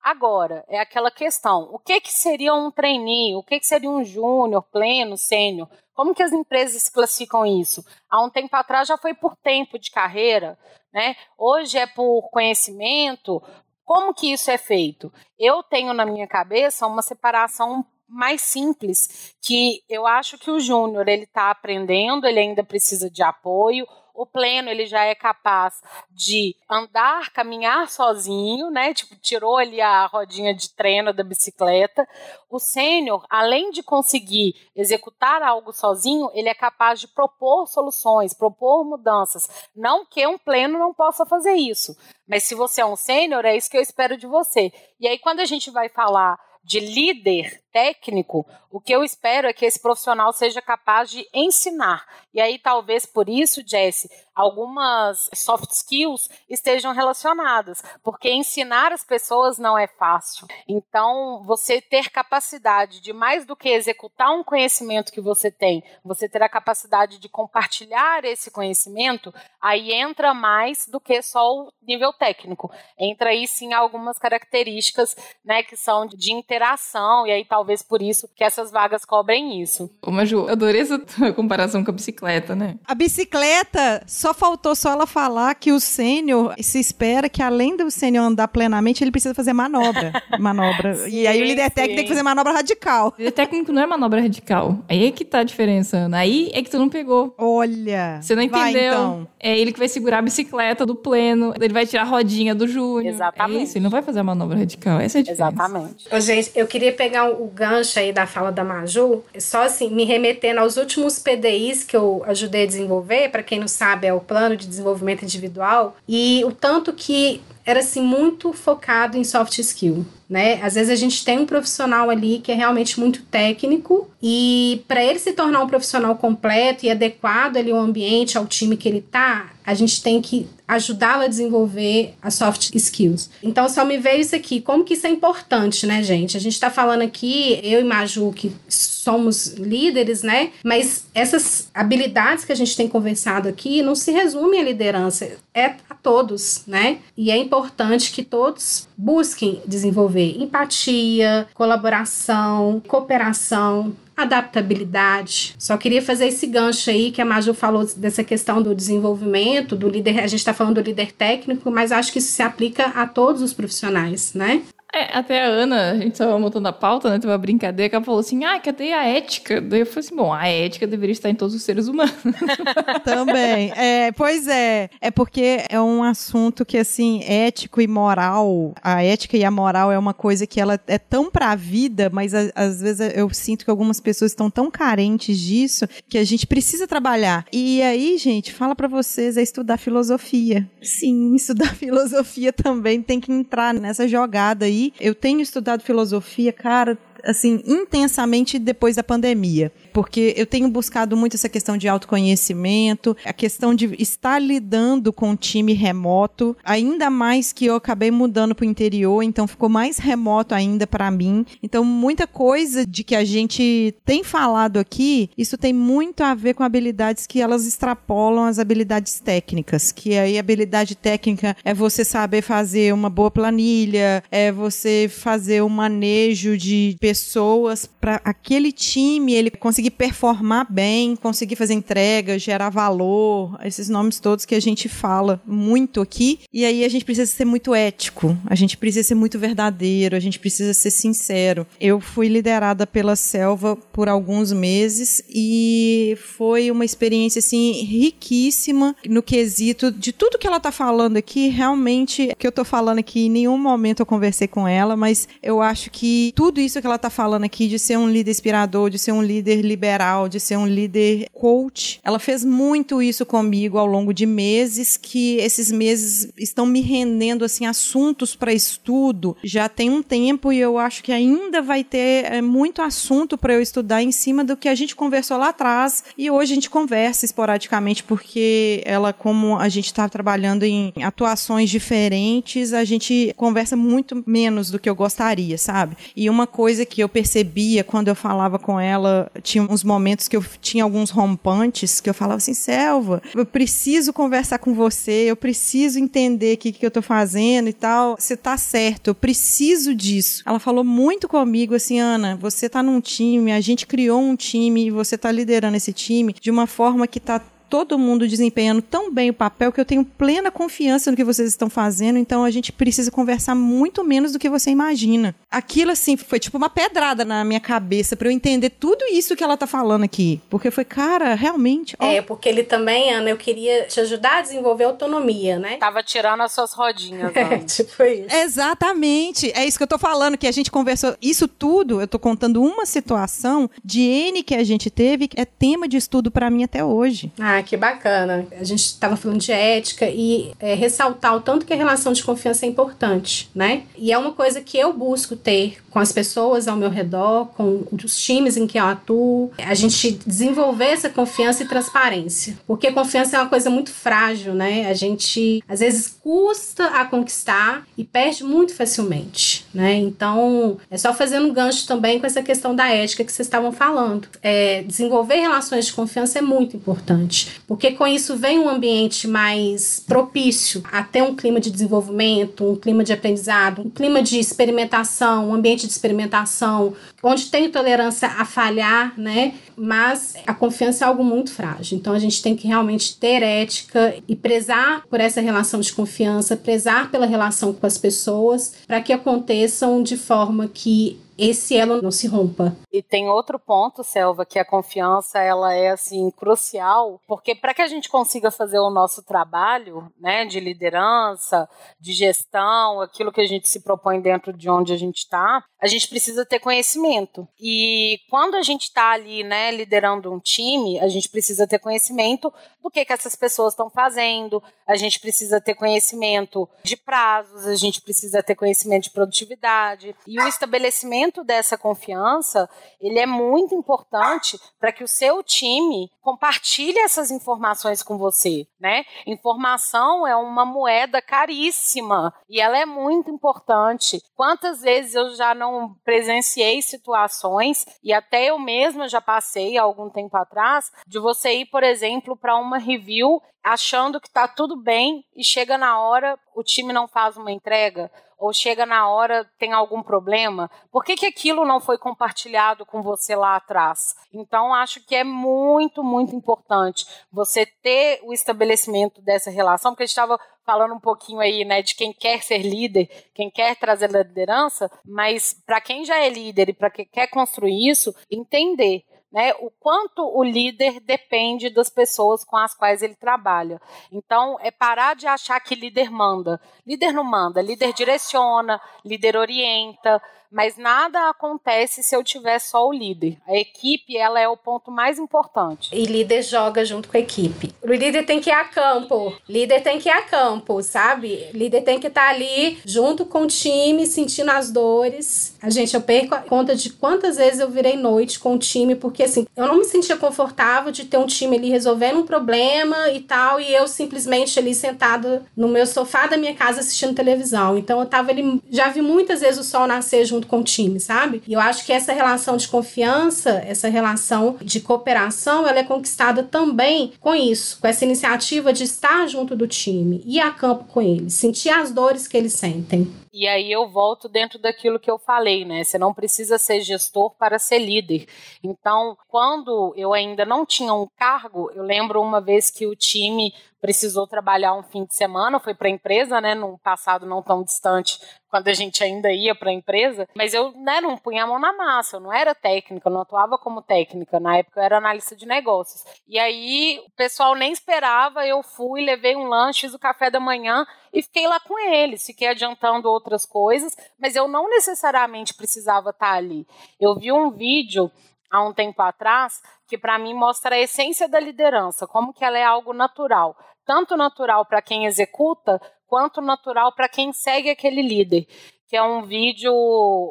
[0.04, 3.36] Agora, é aquela questão: o que, que seria um trainee?
[3.36, 5.70] O que, que seria um júnior, pleno, sênior?
[5.94, 7.86] Como que as empresas classificam isso?
[8.10, 10.60] Há um tempo atrás já foi por tempo de carreira,
[10.92, 11.16] né?
[11.38, 13.42] Hoje é por conhecimento.
[13.86, 15.12] Como que isso é feito?
[15.40, 21.08] Eu tenho na minha cabeça uma separação mais simples, que eu acho que o júnior
[21.08, 26.56] ele está aprendendo, ele ainda precisa de apoio, o pleno ele já é capaz de
[26.70, 28.94] andar, caminhar sozinho, né?
[28.94, 32.08] Tipo, tirou ali a rodinha de treino da bicicleta.
[32.50, 38.86] O sênior, além de conseguir executar algo sozinho, ele é capaz de propor soluções, propor
[38.86, 39.50] mudanças.
[39.76, 41.98] Não que um pleno não possa fazer isso,
[42.28, 44.72] mas se você é um sênior, é isso que eu espero de você.
[45.00, 49.54] E aí, quando a gente vai falar de líder técnico, o que eu espero é
[49.54, 52.06] que esse profissional seja capaz de ensinar.
[52.34, 59.58] E aí, talvez por isso, Jesse, algumas soft skills estejam relacionadas, porque ensinar as pessoas
[59.58, 60.48] não é fácil.
[60.68, 66.30] Então, você ter capacidade de mais do que executar um conhecimento que você tem, você
[66.30, 72.14] ter a capacidade de compartilhar esse conhecimento, aí entra mais do que só o nível
[72.14, 72.72] técnico.
[72.98, 78.30] Entra aí sim algumas características, né, que são de interação e aí talvez por isso
[78.36, 79.90] que essas vagas cobrem isso.
[80.02, 81.00] Ô, Maju, adorei essa
[81.36, 82.76] comparação com a bicicleta, né?
[82.86, 87.90] A bicicleta, só faltou só ela falar que o sênior se espera que além do
[87.90, 90.14] sênior andar plenamente, ele precisa fazer manobra.
[90.40, 90.96] manobra.
[90.96, 93.14] Sim, e aí o líder técnico tem que fazer manobra radical.
[93.18, 94.80] O líder técnico não é manobra radical.
[94.88, 96.18] Aí é que tá a diferença, Ana.
[96.18, 97.34] Aí é que tu não pegou.
[97.38, 98.20] Olha.
[98.22, 98.62] Você não entendeu.
[98.62, 99.28] Vai, então.
[99.40, 102.68] É ele que vai segurar a bicicleta do pleno, ele vai tirar a rodinha do
[102.68, 103.14] Júnior.
[103.14, 103.60] Exatamente.
[103.60, 105.00] É isso, ele não vai fazer a manobra radical.
[105.00, 105.54] Essa é a diferença.
[105.54, 106.08] Exatamente.
[106.12, 110.06] Ô, gente, eu queria pegar o gancho aí da fala da Maju, só assim, me
[110.06, 114.20] remetendo aos últimos PDIs que eu ajudei a desenvolver, para quem não sabe, é o
[114.20, 120.06] Plano de Desenvolvimento Individual, e o tanto que era assim muito focado em soft skill,
[120.30, 120.60] né?
[120.62, 125.04] Às vezes a gente tem um profissional ali que é realmente muito técnico e para
[125.04, 129.02] ele se tornar um profissional completo e adequado ali ao ambiente, ao time que ele
[129.02, 133.30] tá, a gente tem que ajudá-lo a desenvolver as soft skills.
[133.42, 136.38] Então só me veio isso aqui, como que isso é importante, né, gente?
[136.38, 140.52] A gente está falando aqui, eu e Maju, que somos líderes, né?
[140.64, 145.66] Mas essas habilidades que a gente tem conversado aqui não se resumem à liderança, é
[145.90, 147.00] a todos, né?
[147.16, 155.56] E é importante que todos busquem desenvolver empatia, colaboração, cooperação, adaptabilidade.
[155.58, 159.90] Só queria fazer esse gancho aí que a Maju falou dessa questão do desenvolvimento, do
[159.90, 163.08] líder, a gente está falando do líder técnico, mas acho que isso se aplica a
[163.08, 164.62] todos os profissionais, né?
[164.96, 167.18] É, até a Ana, a gente tava montando a pauta, né?
[167.18, 169.60] Teve uma brincadeira que ela falou assim: ah, cadê a ética?
[169.60, 172.14] Daí eu falei assim: bom, a ética deveria estar em todos os seres humanos.
[173.04, 173.72] Também.
[173.76, 174.92] É, pois é.
[175.02, 179.92] É porque é um assunto que, assim, ético e moral, a ética e a moral
[179.92, 183.66] é uma coisa que ela é tão pra vida, mas a, às vezes eu sinto
[183.66, 187.46] que algumas pessoas estão tão carentes disso que a gente precisa trabalhar.
[187.52, 190.70] E aí, gente, fala para vocês, é estudar filosofia.
[190.84, 196.98] Sim, estudar filosofia também tem que entrar nessa jogada aí eu tenho estudado filosofia, cara,
[197.24, 203.32] assim, intensamente depois da pandemia porque eu tenho buscado muito essa questão de autoconhecimento, a
[203.32, 208.66] questão de estar lidando com um time remoto, ainda mais que eu acabei mudando para
[208.66, 211.46] o interior, então ficou mais remoto ainda para mim.
[211.62, 216.54] Então, muita coisa de que a gente tem falado aqui, isso tem muito a ver
[216.56, 222.42] com habilidades que elas extrapolam as habilidades técnicas, que aí habilidade técnica é você saber
[222.42, 229.52] fazer uma boa planilha, é você fazer um manejo de pessoas para aquele time ele
[229.52, 234.88] conseguir conseguir performar bem, conseguir fazer entrega, gerar valor, esses nomes todos que a gente
[234.88, 236.40] fala muito aqui.
[236.54, 240.20] E aí a gente precisa ser muito ético, a gente precisa ser muito verdadeiro, a
[240.20, 241.68] gente precisa ser sincero.
[241.80, 249.22] Eu fui liderada pela Selva por alguns meses e foi uma experiência assim riquíssima no
[249.22, 253.30] quesito de tudo que ela tá falando aqui, realmente que eu tô falando aqui, em
[253.30, 257.10] nenhum momento eu conversei com ela, mas eu acho que tudo isso que ela tá
[257.10, 260.68] falando aqui de ser um líder inspirador, de ser um líder liberal, de ser um
[260.68, 262.00] líder coach.
[262.04, 267.44] Ela fez muito isso comigo ao longo de meses, que esses meses estão me rendendo
[267.44, 269.36] assim assuntos para estudo.
[269.44, 273.54] Já tem um tempo e eu acho que ainda vai ter é, muito assunto para
[273.54, 276.70] eu estudar em cima do que a gente conversou lá atrás e hoje a gente
[276.70, 283.76] conversa esporadicamente porque ela como a gente está trabalhando em atuações diferentes, a gente conversa
[283.76, 285.98] muito menos do que eu gostaria, sabe?
[286.16, 290.38] E uma coisa que eu percebia quando eu falava com ela, tinha uns momentos que
[290.38, 295.36] eu tinha alguns rompantes que eu falava assim, Selva, eu preciso conversar com você, eu
[295.36, 298.16] preciso entender o que, que eu tô fazendo e tal.
[298.18, 300.44] Você tá certo, eu preciso disso.
[300.46, 304.92] Ela falou muito comigo assim, Ana, você tá num time, a gente criou um time
[304.92, 309.30] você tá liderando esse time de uma forma que tá todo mundo desempenhando tão bem
[309.30, 312.72] o papel que eu tenho plena confiança no que vocês estão fazendo, então a gente
[312.72, 315.36] precisa conversar muito menos do que você imagina.
[315.50, 319.44] Aquilo, assim, foi tipo uma pedrada na minha cabeça para eu entender tudo isso que
[319.44, 320.42] ela tá falando aqui.
[320.50, 321.96] Porque foi, cara, realmente.
[322.00, 322.06] Ó.
[322.06, 325.78] É, porque ele também, Ana, eu queria te ajudar a desenvolver autonomia, né?
[325.78, 327.56] Tava tirando as suas rodinhas, Ana.
[327.56, 328.36] É, tipo isso.
[328.36, 329.52] Exatamente.
[329.56, 331.16] É isso que eu tô falando, que a gente conversou.
[331.22, 335.46] Isso tudo, eu tô contando uma situação de N que a gente teve, que é
[335.46, 337.32] tema de estudo para mim até hoje.
[337.40, 338.46] Ah, que bacana.
[338.60, 342.24] A gente estava falando de ética e é, ressaltar o tanto que a relação de
[342.24, 343.84] confiança é importante, né?
[343.98, 347.86] E é uma coisa que eu busco ter com as pessoas ao meu redor, com
[347.92, 352.58] os times em que eu atuo, a gente desenvolver essa confiança e transparência.
[352.66, 354.88] Porque confiança é uma coisa muito frágil, né?
[354.88, 359.96] A gente às vezes custa a conquistar e perde muito facilmente, né?
[359.96, 363.72] Então, é só fazendo um gancho também com essa questão da ética que vocês estavam
[363.72, 364.28] falando.
[364.42, 370.04] É, desenvolver relações de confiança é muito importante porque com isso vem um ambiente mais
[370.06, 375.50] propício a ter um clima de desenvolvimento, um clima de aprendizado, um clima de experimentação,
[375.50, 379.54] um ambiente de experimentação, onde tem tolerância a falhar, né?
[379.76, 381.98] Mas a confiança é algo muito frágil.
[381.98, 386.56] Então a gente tem que realmente ter ética e prezar por essa relação de confiança,
[386.56, 392.12] prezar pela relação com as pessoas, para que aconteçam de forma que esse elo não
[392.12, 392.76] se rompa.
[392.92, 397.82] E tem outro ponto, Selva, que a confiança ela é assim crucial, porque para que
[397.82, 401.68] a gente consiga fazer o nosso trabalho, né, de liderança,
[402.00, 405.88] de gestão, aquilo que a gente se propõe dentro de onde a gente está, a
[405.88, 407.48] gente precisa ter conhecimento.
[407.60, 412.54] E quando a gente está ali, né, liderando um time, a gente precisa ter conhecimento
[412.84, 417.76] do que que essas pessoas estão fazendo, a gente precisa ter conhecimento de prazos, a
[417.76, 422.70] gente precisa ter conhecimento de produtividade e o estabelecimento dessa confiança,
[423.00, 429.06] ele é muito importante para que o seu time compartilhe essas informações com você, né?
[429.26, 434.22] Informação é uma moeda caríssima e ela é muito importante.
[434.36, 440.36] Quantas vezes eu já não presenciei situações e até eu mesma já passei algum tempo
[440.36, 445.44] atrás de você ir, por exemplo, para uma review achando que está tudo bem e
[445.44, 448.12] chega na hora o time não faz uma entrega
[448.44, 453.02] ou chega na hora tem algum problema, por que, que aquilo não foi compartilhado com
[453.02, 454.16] você lá atrás?
[454.34, 460.06] Então, acho que é muito, muito importante você ter o estabelecimento dessa relação, porque a
[460.06, 464.12] gente estava falando um pouquinho aí, né, de quem quer ser líder, quem quer trazer
[464.12, 469.52] liderança, mas para quem já é líder e para quem quer construir isso, entender né,
[469.60, 473.82] o quanto o líder depende das pessoas com as quais ele trabalha.
[474.12, 476.62] Então, é parar de achar que líder manda.
[476.86, 480.22] Líder não manda, líder direciona, líder orienta,
[480.54, 483.38] mas nada acontece se eu tiver só o líder.
[483.48, 485.90] A equipe, ela é o ponto mais importante.
[485.92, 487.74] E líder joga junto com a equipe.
[487.82, 489.36] O líder tem que ir a campo.
[489.50, 491.50] Líder tem que ir a campo, sabe?
[491.54, 495.58] Líder tem que estar tá ali junto com o time, sentindo as dores.
[495.62, 498.96] A gente, eu perco a conta de quantas vezes eu virei noite com o time,
[498.96, 503.10] porque assim, eu não me sentia confortável de ter um time ali resolvendo um problema
[503.10, 507.78] e tal, e eu simplesmente ali sentada no meu sofá da minha casa assistindo televisão.
[507.78, 510.64] Então eu tava ali, já vi muitas vezes o sol nascer junto junto com o
[510.64, 511.42] time, sabe?
[511.48, 516.44] E eu acho que essa relação de confiança, essa relação de cooperação, ela é conquistada
[516.44, 521.02] também com isso, com essa iniciativa de estar junto do time, ir a campo com
[521.02, 523.23] eles, sentir as dores que eles sentem.
[523.34, 525.84] E aí eu volto dentro daquilo que eu falei, né?
[525.84, 528.28] Você não precisa ser gestor para ser líder.
[528.64, 533.52] Então, quando eu ainda não tinha um cargo, eu lembro uma vez que o time
[533.84, 537.62] precisou trabalhar um fim de semana, foi para a empresa, né, num passado não tão
[537.62, 538.18] distante,
[538.50, 541.60] quando a gente ainda ia para a empresa, mas eu né, não punha a mão
[541.60, 545.00] na massa, eu não era técnica, eu não atuava como técnica, na época eu era
[545.00, 546.02] analista de negócios.
[546.26, 550.40] E aí o pessoal nem esperava, eu fui, levei um lanche, fiz o café da
[550.40, 556.10] manhã e fiquei lá com eles, fiquei adiantando outras coisas, mas eu não necessariamente precisava
[556.10, 556.68] estar ali.
[557.00, 558.12] Eu vi um vídeo
[558.52, 562.58] há um tempo atrás, que para mim mostra a essência da liderança, como que ela
[562.58, 568.46] é algo natural, tanto natural para quem executa, quanto natural para quem segue aquele líder
[568.94, 569.74] que é um vídeo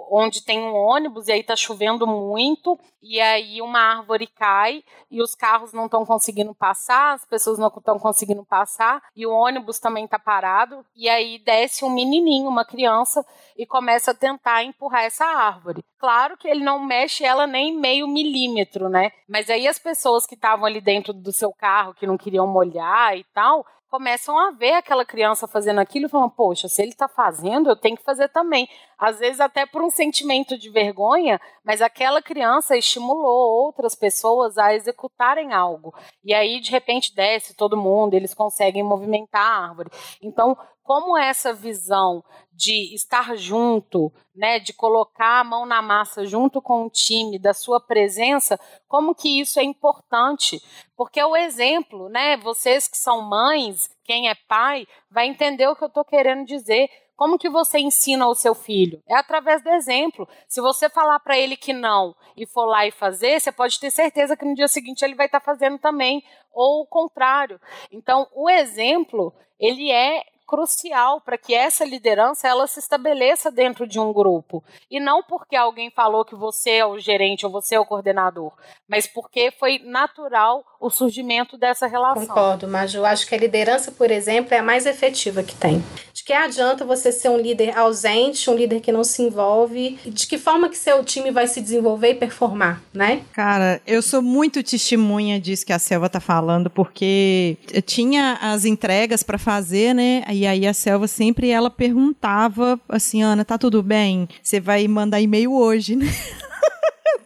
[0.08, 5.20] onde tem um ônibus e aí tá chovendo muito e aí uma árvore cai e
[5.20, 9.80] os carros não estão conseguindo passar, as pessoas não estão conseguindo passar e o ônibus
[9.80, 13.26] também tá parado e aí desce um menininho, uma criança
[13.58, 15.84] e começa a tentar empurrar essa árvore.
[15.98, 19.10] Claro que ele não mexe ela nem meio milímetro, né?
[19.28, 23.16] Mas aí as pessoas que estavam ali dentro do seu carro, que não queriam molhar
[23.16, 27.06] e tal, começam a ver aquela criança fazendo aquilo e falam, poxa, se ele está
[27.06, 28.66] fazendo, eu tenho que fazer também.
[29.02, 34.72] Às vezes até por um sentimento de vergonha, mas aquela criança estimulou outras pessoas a
[34.72, 35.92] executarem algo.
[36.22, 39.90] E aí, de repente, desce todo mundo, eles conseguem movimentar a árvore.
[40.22, 42.22] Então, como essa visão
[42.52, 47.52] de estar junto, né, de colocar a mão na massa junto com o time, da
[47.52, 50.62] sua presença, como que isso é importante?
[50.96, 55.82] Porque o exemplo, né, vocês que são mães, quem é pai, vai entender o que
[55.82, 56.88] eu estou querendo dizer.
[57.22, 59.00] Como que você ensina o seu filho?
[59.08, 60.28] É através do exemplo.
[60.48, 63.92] Se você falar para ele que não e for lá e fazer, você pode ter
[63.92, 67.60] certeza que no dia seguinte ele vai estar tá fazendo também, ou o contrário.
[67.92, 73.98] Então, o exemplo, ele é crucial para que essa liderança ela se estabeleça dentro de
[73.98, 77.80] um grupo e não porque alguém falou que você é o gerente ou você é
[77.80, 78.52] o coordenador,
[78.88, 82.26] mas porque foi natural o surgimento dessa relação.
[82.26, 85.82] Concordo, mas eu acho que a liderança, por exemplo, é a mais efetiva que tem.
[86.12, 90.26] De que adianta você ser um líder ausente, um líder que não se envolve, de
[90.26, 93.22] que forma que seu time vai se desenvolver e performar, né?
[93.32, 99.22] Cara, eu sou muito testemunha disso que a Selva tá falando, porque tinha as entregas
[99.22, 100.22] para fazer, né?
[100.32, 104.28] E aí a Selva sempre ela perguntava assim, Ana, tá tudo bem?
[104.42, 106.06] Você vai mandar e-mail hoje, né?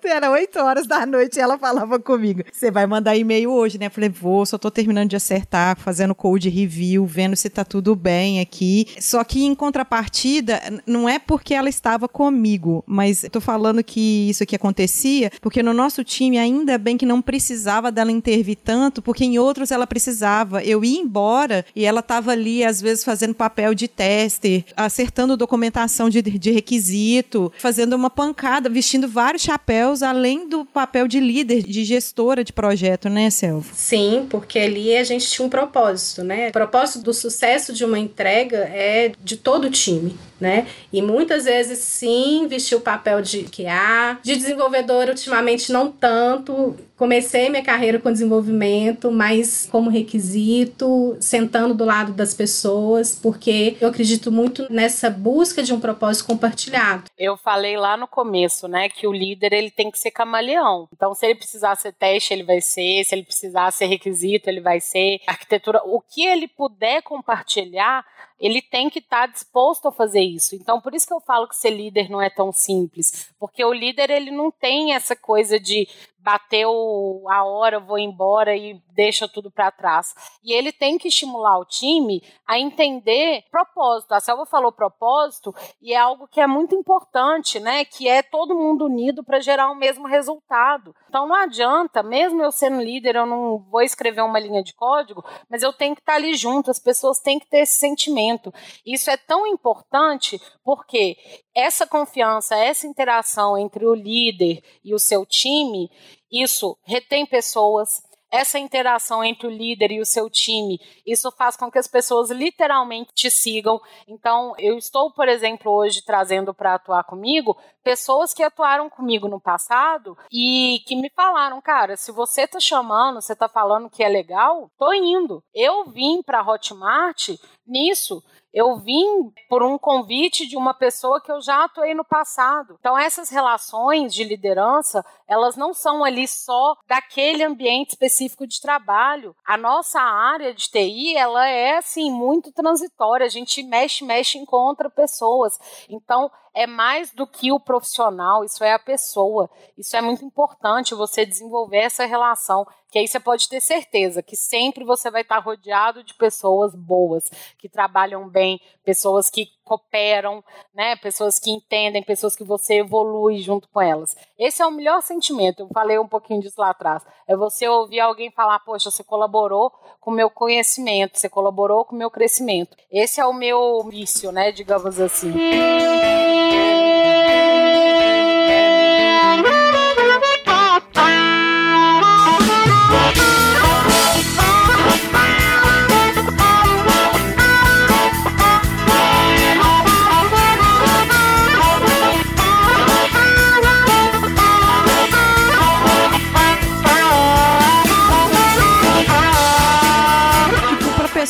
[0.08, 3.86] Era 8 horas da noite e ela falava comigo: Você vai mandar e-mail hoje, né?
[3.86, 7.94] Eu falei: Vou, só tô terminando de acertar, fazendo code review, vendo se tá tudo
[7.94, 8.86] bem aqui.
[9.00, 14.42] Só que em contrapartida, não é porque ela estava comigo, mas tô falando que isso
[14.42, 19.24] aqui acontecia porque no nosso time, ainda bem que não precisava dela intervir tanto, porque
[19.24, 20.62] em outros ela precisava.
[20.62, 26.08] Eu ia embora e ela tava ali, às vezes, fazendo papel de tester, acertando documentação
[26.08, 31.84] de, de requisito, fazendo uma pancada, vestindo vários chapéus além do papel de líder, de
[31.84, 33.68] gestora de projeto, né, Selva?
[33.72, 36.48] Sim, porque ali a gente tinha um propósito, né?
[36.48, 40.66] O propósito do sucesso de uma entrega é de todo o time né?
[40.92, 46.76] E muitas vezes sim vesti o papel de QA, de desenvolvedor ultimamente não tanto.
[46.96, 53.88] Comecei minha carreira com desenvolvimento, mas como requisito, sentando do lado das pessoas, porque eu
[53.88, 57.04] acredito muito nessa busca de um propósito compartilhado.
[57.18, 60.88] Eu falei lá no começo, né, que o líder ele tem que ser camaleão.
[60.92, 64.60] Então, se ele precisar ser teste, ele vai ser, se ele precisar ser requisito, ele
[64.60, 68.04] vai ser arquitetura, o que ele puder compartilhar,
[68.38, 70.54] ele tem que estar tá disposto a fazer isso.
[70.54, 73.72] Então, por isso que eu falo que ser líder não é tão simples, porque o
[73.72, 75.88] líder ele não tem essa coisa de
[76.26, 80.12] bateu a hora, vou embora e deixa tudo para trás.
[80.42, 84.12] E ele tem que estimular o time a entender propósito.
[84.12, 87.84] A Selva falou propósito e é algo que é muito importante, né?
[87.84, 90.96] Que é todo mundo unido para gerar o mesmo resultado.
[91.08, 95.24] Então não adianta, mesmo eu sendo líder, eu não vou escrever uma linha de código,
[95.48, 98.52] mas eu tenho que estar ali junto, as pessoas têm que ter esse sentimento.
[98.84, 101.16] Isso é tão importante porque
[101.54, 105.90] essa confiança, essa interação entre o líder e o seu time,
[106.30, 111.70] isso retém pessoas, essa interação entre o líder e o seu time, isso faz com
[111.70, 113.80] que as pessoas literalmente te sigam.
[114.06, 119.40] Então, eu estou, por exemplo, hoje trazendo para atuar comigo pessoas que atuaram comigo no
[119.40, 124.08] passado e que me falaram, cara, se você está chamando, você está falando que é
[124.08, 125.42] legal, tô indo.
[125.54, 127.30] Eu vim para Hotmart
[127.66, 132.76] nisso eu vim por um convite de uma pessoa que eu já atuei no passado.
[132.80, 139.34] Então essas relações de liderança, elas não são ali só daquele ambiente específico de trabalho.
[139.44, 143.26] A nossa área de TI, ela é assim muito transitória.
[143.26, 145.58] A gente mexe, mexe, encontra pessoas.
[145.88, 149.50] Então é mais do que o profissional, isso é a pessoa.
[149.76, 154.34] Isso é muito importante você desenvolver essa relação, que aí você pode ter certeza que
[154.34, 160.42] sempre você vai estar rodeado de pessoas boas, que trabalham bem, pessoas que cooperam,
[160.74, 160.96] né?
[160.96, 164.16] Pessoas que entendem, pessoas que você evolui junto com elas.
[164.38, 165.60] Esse é o melhor sentimento.
[165.60, 167.02] Eu falei um pouquinho disso lá atrás.
[167.26, 169.70] É você ouvir alguém falar: "Poxa, você colaborou
[170.00, 172.76] com o meu conhecimento, você colaborou com o meu crescimento".
[172.90, 175.32] Esse é o meu vício, né, digamos assim.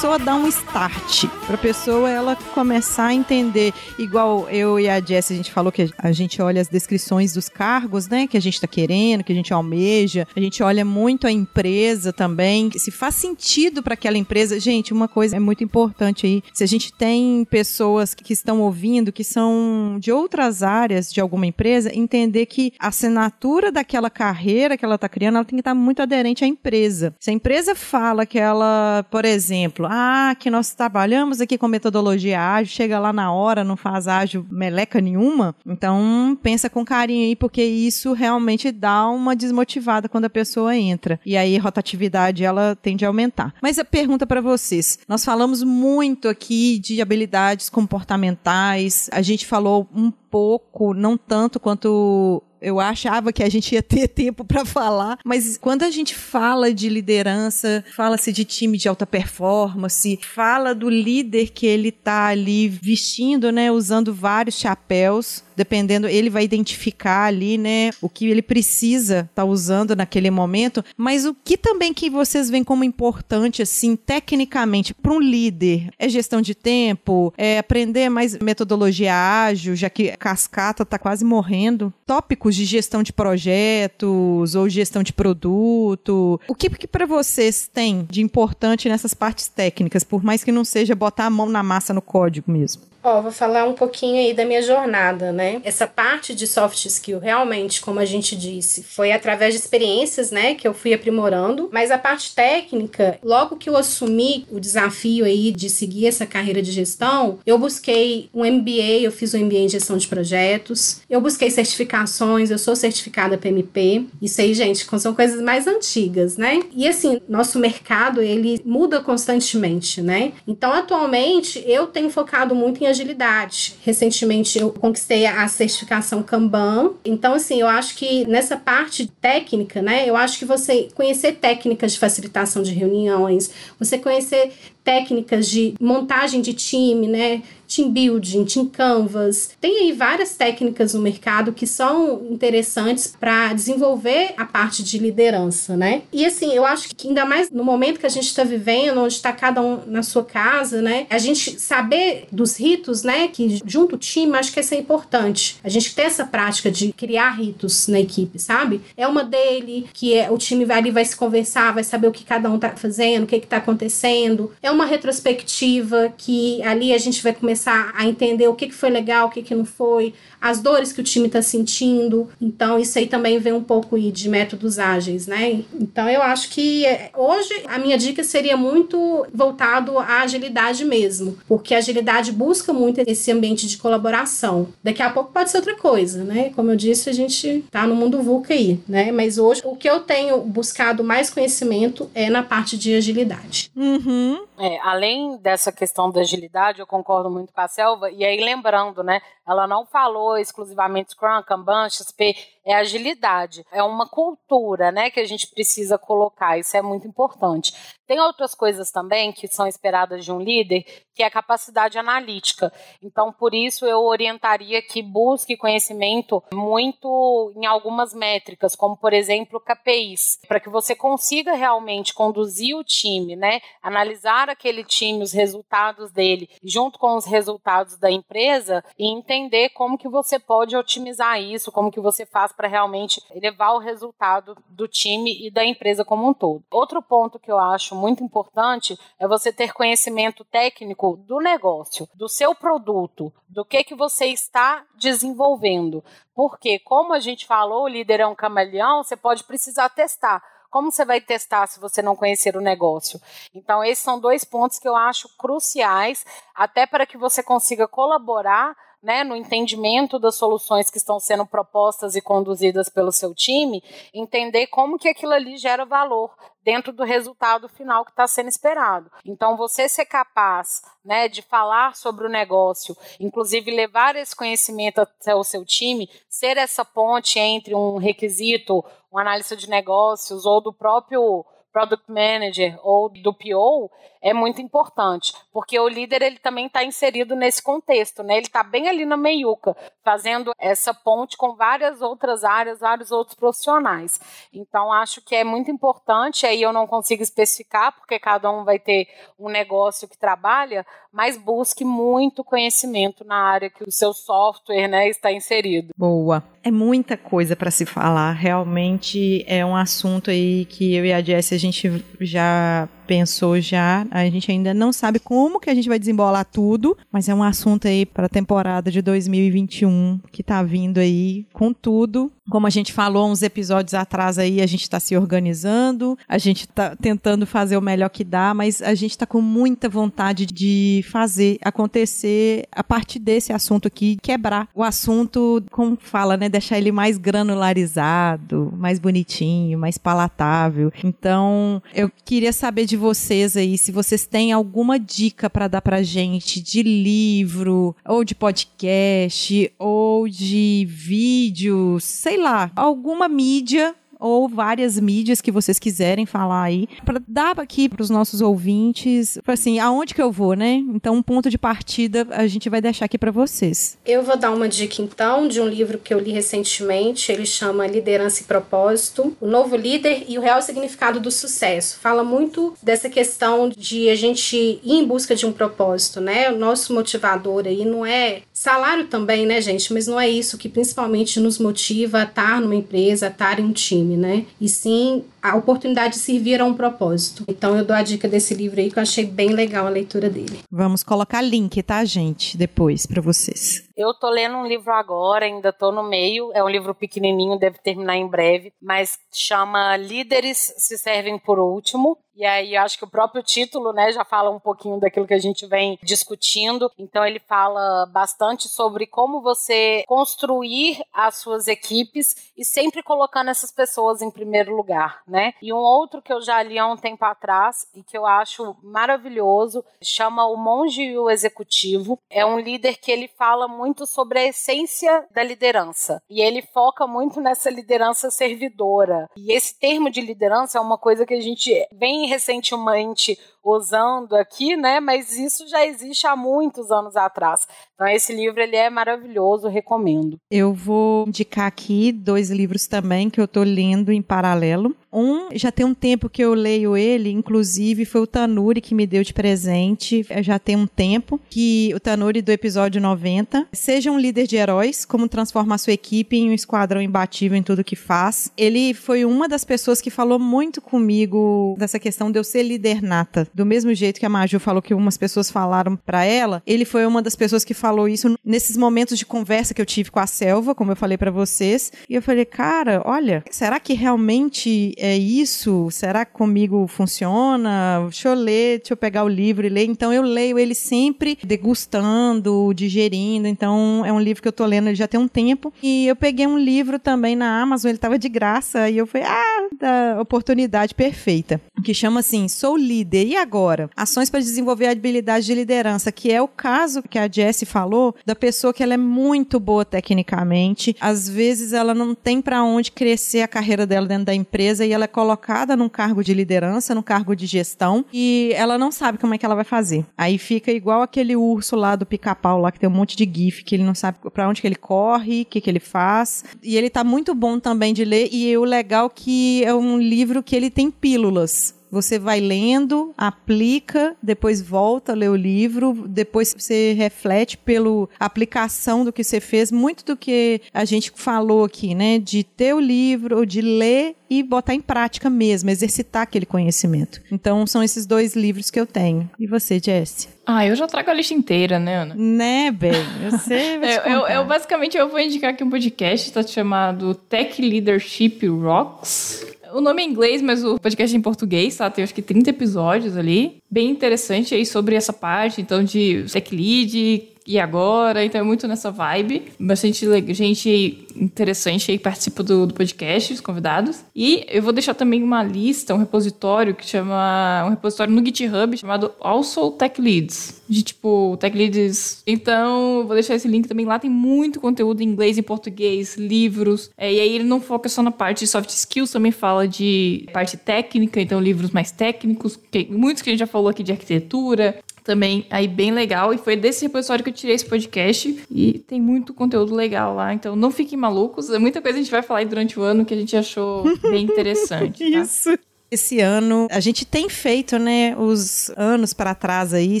[0.00, 4.98] Pessoa dar um start, para a pessoa ela começar a entender, igual eu e a
[4.98, 8.40] Jess, a gente falou que a gente olha as descrições dos cargos, né, que a
[8.40, 12.90] gente está querendo, que a gente almeja, a gente olha muito a empresa também, se
[12.90, 14.58] faz sentido para aquela empresa.
[14.58, 19.12] Gente, uma coisa é muito importante aí, se a gente tem pessoas que estão ouvindo
[19.12, 24.84] que são de outras áreas de alguma empresa, entender que a assinatura daquela carreira que
[24.84, 27.14] ela está criando, ela tem que estar muito aderente à empresa.
[27.20, 32.40] Se a empresa fala que ela, por exemplo, ah, que nós trabalhamos aqui com metodologia
[32.40, 37.34] ágil, chega lá na hora, não faz ágil meleca nenhuma, então pensa com carinho aí,
[37.34, 41.18] porque isso realmente dá uma desmotivada quando a pessoa entra.
[41.26, 43.52] E aí rotatividade ela tende a aumentar.
[43.60, 49.88] Mas a pergunta para vocês, nós falamos muito aqui de habilidades comportamentais, a gente falou
[49.92, 55.18] um pouco, não tanto quanto eu achava que a gente ia ter tempo para falar,
[55.24, 60.88] mas quando a gente fala de liderança, fala-se de time de alta performance, fala do
[60.88, 67.58] líder que ele tá ali vestindo, né, usando vários chapéus, dependendo, ele vai identificar ali,
[67.58, 72.08] né, o que ele precisa estar tá usando naquele momento, mas o que também que
[72.08, 78.08] vocês veem como importante assim, tecnicamente para um líder, é gestão de tempo, é aprender
[78.08, 81.92] mais metodologia ágil, já que a cascata tá quase morrendo.
[82.06, 86.40] Tópicos de gestão de projetos ou gestão de produto?
[86.48, 90.64] O que, que para vocês tem de importante nessas partes técnicas, por mais que não
[90.64, 92.90] seja botar a mão na massa no código mesmo?
[93.02, 95.60] Ó, vou falar um pouquinho aí da minha jornada, né?
[95.64, 100.54] Essa parte de soft skill, realmente, como a gente disse, foi através de experiências, né,
[100.54, 101.70] que eu fui aprimorando.
[101.72, 106.60] Mas a parte técnica, logo que eu assumi o desafio aí de seguir essa carreira
[106.60, 111.20] de gestão, eu busquei um MBA, eu fiz um MBA em gestão de projetos, eu
[111.20, 114.06] busquei certificações, eu sou certificada PMP.
[114.20, 116.60] Isso aí, gente, são coisas mais antigas, né?
[116.72, 120.32] E assim, nosso mercado, ele muda constantemente, né?
[120.46, 123.74] Então, atualmente, eu tenho focado muito em agilidade.
[123.82, 126.92] Recentemente eu conquistei a certificação Kanban.
[127.04, 131.92] Então, assim, eu acho que nessa parte técnica, né, eu acho que você conhecer técnicas
[131.92, 134.52] de facilitação de reuniões, você conhecer
[134.84, 137.42] técnicas de montagem de time, né?
[137.68, 139.50] Team building, team canvas.
[139.60, 145.76] Tem aí várias técnicas no mercado que são interessantes para desenvolver a parte de liderança,
[145.76, 146.02] né?
[146.12, 149.14] E assim, eu acho que ainda mais no momento que a gente está vivendo, onde
[149.14, 151.06] está cada um na sua casa, né?
[151.08, 153.28] A gente saber dos ritos, né?
[153.28, 155.58] Que junto o time, acho que isso é importante.
[155.62, 158.80] A gente ter essa prática de criar ritos na equipe, sabe?
[158.96, 162.12] É uma dele, que é, o time vai ali, vai se conversar, vai saber o
[162.12, 164.50] que cada um tá fazendo, o que que tá acontecendo.
[164.60, 168.90] É uma retrospectiva que ali a gente vai começar a entender o que, que foi
[168.90, 172.28] legal, o que, que não foi, as dores que o time está sentindo.
[172.40, 175.62] Então, isso aí também vem um pouco de métodos ágeis, né?
[175.74, 181.38] Então, eu acho que é, hoje a minha dica seria muito voltado à agilidade mesmo,
[181.46, 184.68] porque a agilidade busca muito esse ambiente de colaboração.
[184.82, 186.52] Daqui a pouco pode ser outra coisa, né?
[186.54, 189.12] Como eu disse, a gente tá no mundo VUCA aí, né?
[189.12, 193.70] Mas hoje o que eu tenho buscado mais conhecimento é na parte de agilidade.
[193.76, 194.40] Uhum.
[194.58, 199.02] É, além dessa questão da agilidade, eu concordo muito com a Selva, e aí lembrando,
[199.02, 205.20] né, ela não falou exclusivamente Scrum, Kanban, XP, é agilidade, é uma cultura, né, que
[205.20, 207.72] a gente precisa colocar, isso é muito importante.
[208.06, 210.84] Tem outras coisas também que são esperadas de um líder,
[211.14, 212.72] que é a capacidade analítica.
[213.02, 219.60] Então, por isso eu orientaria que busque conhecimento muito em algumas métricas, como por exemplo,
[219.60, 226.10] KPIs, para que você consiga realmente conduzir o time, né, analisar aquele time, os resultados
[226.10, 231.70] dele, junto com os resultados da empresa e entender como que você pode otimizar isso,
[231.70, 236.28] como que você faz para realmente elevar o resultado do time e da empresa como
[236.28, 236.64] um todo.
[236.70, 242.28] Outro ponto que eu acho muito importante é você ter conhecimento técnico do negócio, do
[242.28, 246.04] seu produto, do que que você está desenvolvendo.
[246.34, 250.92] Porque, como a gente falou, o líder é um camaleão, você pode precisar testar como
[250.92, 253.20] você vai testar se você não conhecer o negócio?
[253.52, 256.24] Então, esses são dois pontos que eu acho cruciais,
[256.54, 262.14] até para que você consiga colaborar né, no entendimento das soluções que estão sendo propostas
[262.14, 263.82] e conduzidas pelo seu time,
[264.12, 269.10] entender como que aquilo ali gera valor dentro do resultado final que está sendo esperado.
[269.24, 275.34] Então, você ser capaz né, de falar sobre o negócio, inclusive levar esse conhecimento até
[275.34, 280.72] o seu time, ser essa ponte entre um requisito, um analista de negócios ou do
[280.72, 283.90] próprio product manager ou do PO
[284.22, 288.36] é muito importante, porque o líder ele também está inserido nesse contexto, né?
[288.36, 293.34] Ele está bem ali na meiuca, fazendo essa ponte com várias outras áreas, vários outros
[293.34, 294.20] profissionais.
[294.52, 296.46] Então acho que é muito importante.
[296.46, 299.08] Aí eu não consigo especificar, porque cada um vai ter
[299.38, 305.08] um negócio que trabalha, mas busque muito conhecimento na área que o seu software, né,
[305.08, 305.88] está inserido.
[305.96, 306.42] Boa.
[306.62, 308.32] É muita coisa para se falar.
[308.32, 314.06] Realmente é um assunto aí que eu e a Jess gente já pensou já.
[314.08, 317.42] A gente ainda não sabe como que a gente vai desembolar tudo, mas é um
[317.42, 322.30] assunto aí para a temporada de 2021 que tá vindo aí com tudo.
[322.48, 326.62] Como a gente falou uns episódios atrás aí, a gente está se organizando, a gente
[326.62, 331.04] está tentando fazer o melhor que dá, mas a gente está com muita vontade de
[331.10, 336.90] fazer acontecer a partir desse assunto aqui, quebrar o assunto, como fala, né, deixar ele
[336.92, 340.92] mais granularizado, mais bonitinho, mais palatável.
[341.04, 346.02] Então, eu queria saber de vocês aí se vocês têm alguma dica para dar pra
[346.02, 354.98] gente de livro, ou de podcast, ou de vídeo, sei lá, alguma mídia ou várias
[354.98, 360.14] mídias que vocês quiserem falar aí, para dar aqui para os nossos ouvintes, assim, aonde
[360.14, 360.74] que eu vou, né?
[360.94, 363.98] Então, um ponto de partida a gente vai deixar aqui para vocês.
[364.04, 367.86] Eu vou dar uma dica então de um livro que eu li recentemente, ele chama
[367.86, 371.98] Liderança e Propósito, o novo líder e o real significado do sucesso.
[372.00, 376.50] Fala muito dessa questão de a gente ir em busca de um propósito, né?
[376.50, 380.68] O nosso motivador aí não é salário também, né, gente, mas não é isso que
[380.68, 384.44] principalmente nos motiva a estar numa empresa, a estar em um time né?
[384.60, 387.44] E sim a oportunidade de servir a um propósito.
[387.48, 390.28] Então eu dou a dica desse livro aí que eu achei bem legal a leitura
[390.28, 390.58] dele.
[390.70, 393.82] Vamos colocar link, tá, gente, depois para vocês.
[394.00, 396.50] Eu tô lendo um livro agora, ainda tô no meio.
[396.54, 402.16] É um livro pequenininho, deve terminar em breve, mas chama Líderes se servem por último.
[402.40, 405.38] E aí, acho que o próprio título, né, já fala um pouquinho daquilo que a
[405.38, 406.90] gente vem discutindo.
[406.98, 413.70] Então, ele fala bastante sobre como você construir as suas equipes e sempre colocando essas
[413.70, 415.52] pessoas em primeiro lugar, né?
[415.60, 418.74] E um outro que eu já li há um tempo atrás e que eu acho
[418.82, 422.18] maravilhoso chama O Monge e o Executivo.
[422.30, 427.06] É um líder que ele fala muito sobre a essência da liderança e ele foca
[427.06, 429.28] muito nessa liderança servidora.
[429.36, 434.76] E esse termo de liderança é uma coisa que a gente vem recentemente usando aqui,
[434.76, 435.00] né?
[435.00, 437.66] Mas isso já existe há muitos anos atrás.
[437.94, 440.38] Então esse livro ele é maravilhoso, recomendo.
[440.50, 444.96] Eu vou indicar aqui dois livros também que eu estou lendo em paralelo.
[445.12, 449.06] Um, já tem um tempo que eu leio ele, inclusive foi o Tanuri que me
[449.06, 453.66] deu de presente, já tem um tempo, que o Tanuri do episódio 90.
[453.72, 457.84] Seja um líder de heróis, como transformar sua equipe em um esquadrão imbatível em tudo
[457.84, 458.52] que faz.
[458.56, 463.02] Ele foi uma das pessoas que falou muito comigo dessa questão de eu ser líder
[463.02, 463.48] nata.
[463.54, 467.06] Do mesmo jeito que a Maju falou que umas pessoas falaram para ela, ele foi
[467.06, 470.26] uma das pessoas que falou isso nesses momentos de conversa que eu tive com a
[470.26, 471.92] Selva, como eu falei para vocês.
[472.08, 475.88] E eu falei, cara, olha, será que realmente é isso?
[475.90, 478.00] Será que comigo funciona?
[478.04, 479.84] Deixa eu ler, deixa eu pegar o livro e ler.
[479.84, 483.46] Então eu leio ele sempre degustando, digerindo.
[483.46, 485.72] Então é um livro que eu tô lendo ele já tem um tempo.
[485.82, 488.88] E eu peguei um livro também na Amazon, ele tava de graça.
[488.88, 491.60] E eu falei, ah, da oportunidade perfeita.
[491.82, 493.26] Que chama assim, Sou Líder.
[493.26, 493.90] E agora?
[493.96, 498.14] Ações para desenvolver a habilidade de liderança, que é o caso que a Jessie falou
[498.24, 500.96] da pessoa que ela é muito boa tecnicamente.
[501.00, 504.92] Às vezes ela não tem para onde crescer a carreira dela dentro da empresa e
[504.92, 509.18] ela é colocada num cargo de liderança, num cargo de gestão e ela não sabe
[509.18, 510.04] como é que ela vai fazer.
[510.16, 513.64] Aí fica igual aquele urso lá do pica-pau lá que tem um monte de gif
[513.64, 516.44] que ele não sabe para onde que ele corre, o que que ele faz.
[516.62, 520.42] E ele tá muito bom também de ler e o legal que é um livro
[520.42, 521.79] que ele tem pílulas.
[521.90, 529.04] Você vai lendo, aplica, depois volta a ler o livro, depois você reflete pela aplicação
[529.04, 532.18] do que você fez, muito do que a gente falou aqui, né?
[532.18, 537.20] De ter o livro, de ler e botar em prática mesmo, exercitar aquele conhecimento.
[537.32, 539.28] Então, são esses dois livros que eu tenho.
[539.38, 540.28] E você, Jess?
[540.46, 542.14] Ah, eu já trago a lista inteira, né, Ana?
[542.14, 542.92] Né, bem,
[543.24, 543.76] eu sei.
[543.76, 549.46] Eu, eu, eu, basicamente eu vou indicar aqui um podcast, tá chamado Tech Leadership Rocks.
[549.72, 551.90] O nome é inglês, mas o podcast é em português, tá?
[551.90, 553.58] Tem acho que 30 episódios ali.
[553.70, 558.68] Bem interessante aí sobre essa parte, então, de tech lead e agora, então é muito
[558.68, 559.50] nessa vibe.
[559.58, 564.04] Bastante gente interessante aí participa do, do podcast, os convidados.
[564.14, 567.64] E eu vou deixar também uma lista, um repositório que chama.
[567.66, 570.62] Um repositório no GitHub chamado Also Tech Leads.
[570.68, 572.22] De tipo, Tech Leads.
[572.24, 573.84] Então, vou deixar esse link também.
[573.84, 576.92] Lá tem muito conteúdo em inglês e português, livros.
[576.96, 580.28] É, e aí ele não foca só na parte de soft skills, também fala de
[580.32, 583.90] parte técnica, então livros mais técnicos, que, muitos que a gente já falou aqui de
[583.90, 586.32] arquitetura, também aí bem legal.
[586.32, 588.44] E foi desse repositório que eu tirei esse podcast.
[588.50, 590.32] E tem muito conteúdo legal lá.
[590.32, 591.50] Então não fiquem malucos.
[591.50, 593.84] É muita coisa a gente vai falar aí durante o ano que a gente achou
[594.02, 595.10] bem interessante.
[595.10, 595.18] Tá?
[595.20, 595.58] Isso.
[595.90, 600.00] Esse ano, a gente tem feito, né, os anos para trás aí,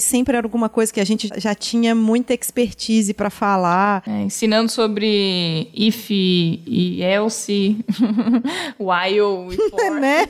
[0.00, 4.04] sempre era alguma coisa que a gente já tinha muita expertise para falar.
[4.06, 7.76] É, ensinando sobre if e else,
[8.78, 9.90] while e for.
[10.00, 10.28] né?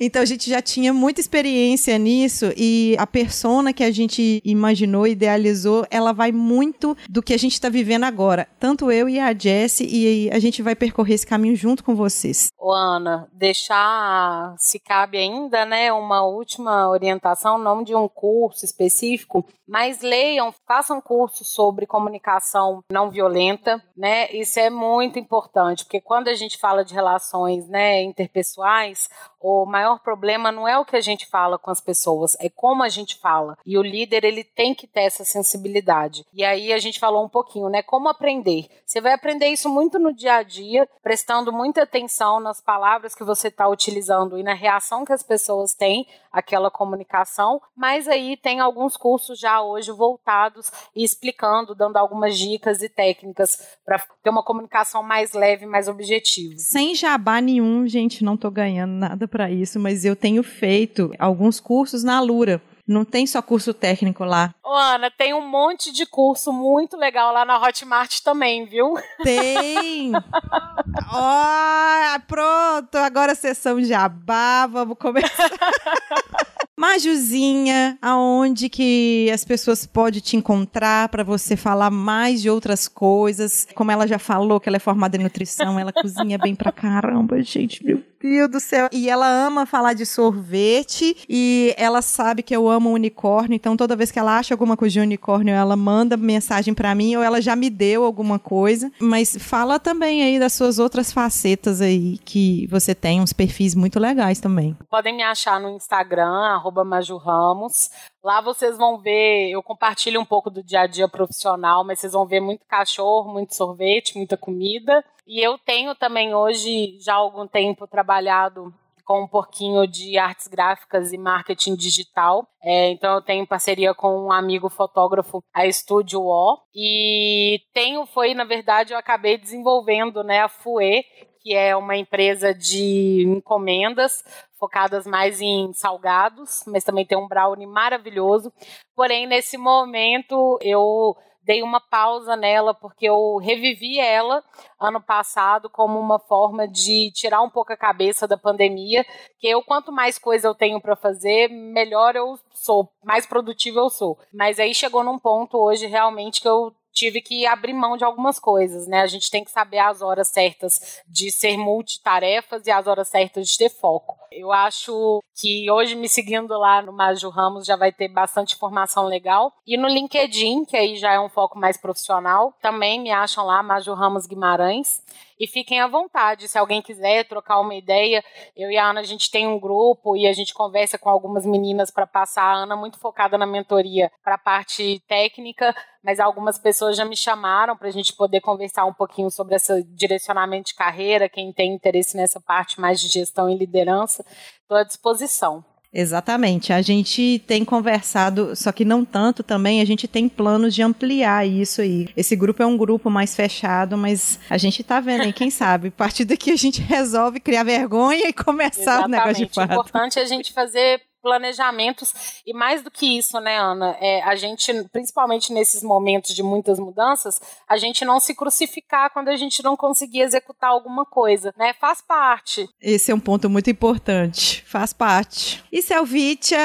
[0.00, 5.06] Então a gente já tinha muita experiência nisso e a persona que a gente imaginou,
[5.06, 8.46] idealizou, ela vai muito do que a gente está vivendo agora.
[8.60, 12.48] Tanto eu e a Jessie, e a gente vai percorrer esse caminho junto com vocês.
[12.58, 19.44] Ô Ana, deixar, se cabe ainda, né, uma última orientação, não de um curso específico,
[19.66, 24.30] mas leiam, façam cursos sobre comunicação não violenta, né?
[24.32, 29.08] Isso é muito importante, porque quando a gente fala de relações, né, interpessoais,
[29.40, 32.82] o maior problema não é o que a gente fala com as pessoas, é como
[32.82, 33.56] a gente fala.
[33.64, 36.26] E o líder, ele tem que ter essa sensibilidade.
[36.34, 37.80] E aí a gente falou um pouquinho, né?
[37.80, 38.66] Como aprender.
[38.84, 43.22] Você vai aprender isso muito no dia a dia, prestando muita atenção nas palavras que
[43.22, 47.62] você está utilizando e na reação que as pessoas têm àquela comunicação.
[47.76, 53.78] Mas aí tem alguns cursos já hoje voltados e explicando, dando algumas dicas e técnicas
[53.84, 56.54] para ter uma comunicação mais leve, mais objetiva.
[56.58, 61.60] Sem jabá nenhum, gente, não tô ganhando nada para isso, mas eu tenho feito alguns
[61.60, 62.60] cursos na Lura.
[62.86, 64.54] Não tem só curso técnico lá.
[64.64, 68.94] Ô, Ana, tem um monte de curso muito legal lá na Hotmart também, viu?
[69.22, 70.12] Tem!
[71.12, 75.50] Ó, oh, pronto, agora a sessão jabá, vamos começar.
[76.78, 83.66] Majuzinha, aonde que as pessoas podem te encontrar para você falar mais de outras coisas?
[83.74, 87.42] Como ela já falou que ela é formada em nutrição, ela cozinha bem pra caramba,
[87.42, 88.88] gente, meu Deus do céu.
[88.92, 93.96] E ela ama falar de sorvete e ela sabe que eu amo unicórnio, então toda
[93.96, 97.40] vez que ela acha alguma coisa de unicórnio, ela manda mensagem para mim ou ela
[97.40, 98.90] já me deu alguma coisa.
[99.00, 103.98] Mas fala também aí das suas outras facetas aí que você tem, uns perfis muito
[103.98, 104.76] legais também.
[104.90, 107.90] Podem me achar no Instagram, arroba Maju Ramos.
[108.22, 112.12] Lá vocês vão ver, eu compartilho um pouco do dia a dia profissional, mas vocês
[112.12, 115.04] vão ver muito cachorro, muito sorvete, muita comida.
[115.26, 118.72] E eu tenho também hoje, já há algum tempo, trabalhado
[119.08, 122.46] com um pouquinho de artes gráficas e marketing digital.
[122.62, 126.58] É, então eu tenho parceria com um amigo fotógrafo, a Estúdio O.
[126.74, 131.02] E tenho, foi, na verdade, eu acabei desenvolvendo né, a FUE,
[131.40, 134.22] que é uma empresa de encomendas
[134.58, 138.52] focadas mais em salgados, mas também tem um brownie maravilhoso.
[138.94, 141.16] Porém, nesse momento, eu
[141.48, 144.44] dei uma pausa nela porque eu revivi ela
[144.78, 149.02] ano passado como uma forma de tirar um pouco a cabeça da pandemia,
[149.38, 153.88] que eu quanto mais coisa eu tenho para fazer, melhor eu sou, mais produtiva eu
[153.88, 154.18] sou.
[154.30, 158.40] Mas aí chegou num ponto hoje realmente que eu tive que abrir mão de algumas
[158.40, 159.02] coisas, né?
[159.02, 163.48] A gente tem que saber as horas certas de ser multitarefas e as horas certas
[163.48, 164.18] de ter foco.
[164.32, 169.04] Eu acho que hoje me seguindo lá no Maju Ramos já vai ter bastante informação
[169.04, 169.52] legal.
[169.66, 173.62] E no LinkedIn, que aí já é um foco mais profissional, também me acham lá,
[173.62, 175.00] Maju Ramos Guimarães.
[175.38, 178.24] E fiquem à vontade, se alguém quiser trocar uma ideia.
[178.56, 181.46] Eu e a Ana, a gente tem um grupo e a gente conversa com algumas
[181.46, 182.42] meninas para passar.
[182.42, 187.16] A Ana muito focada na mentoria para a parte técnica, mas algumas pessoas já me
[187.16, 191.72] chamaram para a gente poder conversar um pouquinho sobre esse direcionamento de carreira, quem tem
[191.72, 194.24] interesse nessa parte mais de gestão e liderança.
[194.62, 195.64] Estou à disposição.
[195.92, 196.72] Exatamente.
[196.72, 201.46] A gente tem conversado, só que não tanto também, a gente tem planos de ampliar
[201.46, 202.08] isso aí.
[202.16, 205.88] Esse grupo é um grupo mais fechado, mas a gente tá vendo aí, quem sabe,
[205.88, 209.06] a partir daqui a gente resolve criar vergonha e começar Exatamente.
[209.06, 209.70] o negócio de fato.
[209.70, 213.96] O importante é a gente fazer planejamentos e mais do que isso, né, Ana?
[214.00, 219.28] É, a gente, principalmente nesses momentos de muitas mudanças, a gente não se crucificar quando
[219.28, 221.74] a gente não conseguir executar alguma coisa, né?
[221.74, 222.68] Faz parte.
[222.80, 224.64] Esse é um ponto muito importante.
[224.66, 225.62] Faz parte.
[225.72, 226.58] E Selvitia,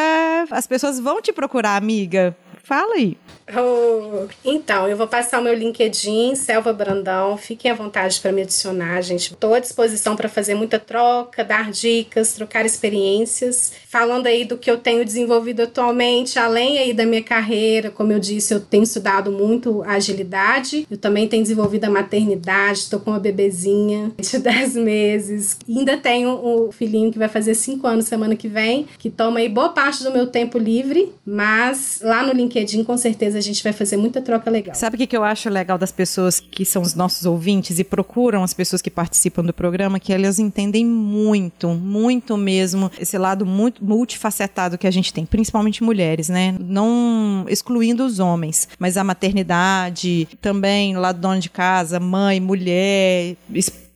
[0.51, 2.35] as pessoas vão te procurar, amiga.
[2.63, 3.17] Fala aí.
[3.55, 7.35] Oh, então, eu vou passar o meu LinkedIn, Selva Brandão.
[7.35, 9.33] Fiquem à vontade para me adicionar, gente.
[9.33, 13.73] Estou à disposição para fazer muita troca, dar dicas, trocar experiências.
[13.89, 18.19] Falando aí do que eu tenho desenvolvido atualmente, além aí da minha carreira, como eu
[18.19, 20.87] disse, eu tenho estudado muito agilidade.
[20.89, 25.57] Eu também tenho desenvolvido a maternidade, estou com uma bebezinha de 10 meses.
[25.67, 29.49] Ainda tenho um filhinho que vai fazer 5 anos semana que vem, que toma aí
[29.49, 32.52] boa parte do meu tempo livre, mas lá no LinkedIn
[32.85, 34.75] com certeza a gente vai fazer muita troca legal.
[34.75, 38.43] Sabe o que, eu acho legal das pessoas que são os nossos ouvintes e procuram
[38.43, 39.99] as pessoas que participam do programa?
[39.99, 45.83] Que elas entendem muito, muito mesmo, esse lado muito multifacetado que a gente tem, principalmente
[45.83, 46.55] mulheres, né?
[46.59, 53.92] Não excluindo os homens, mas a maternidade, também lado dono de casa, mãe, mulher, esposa,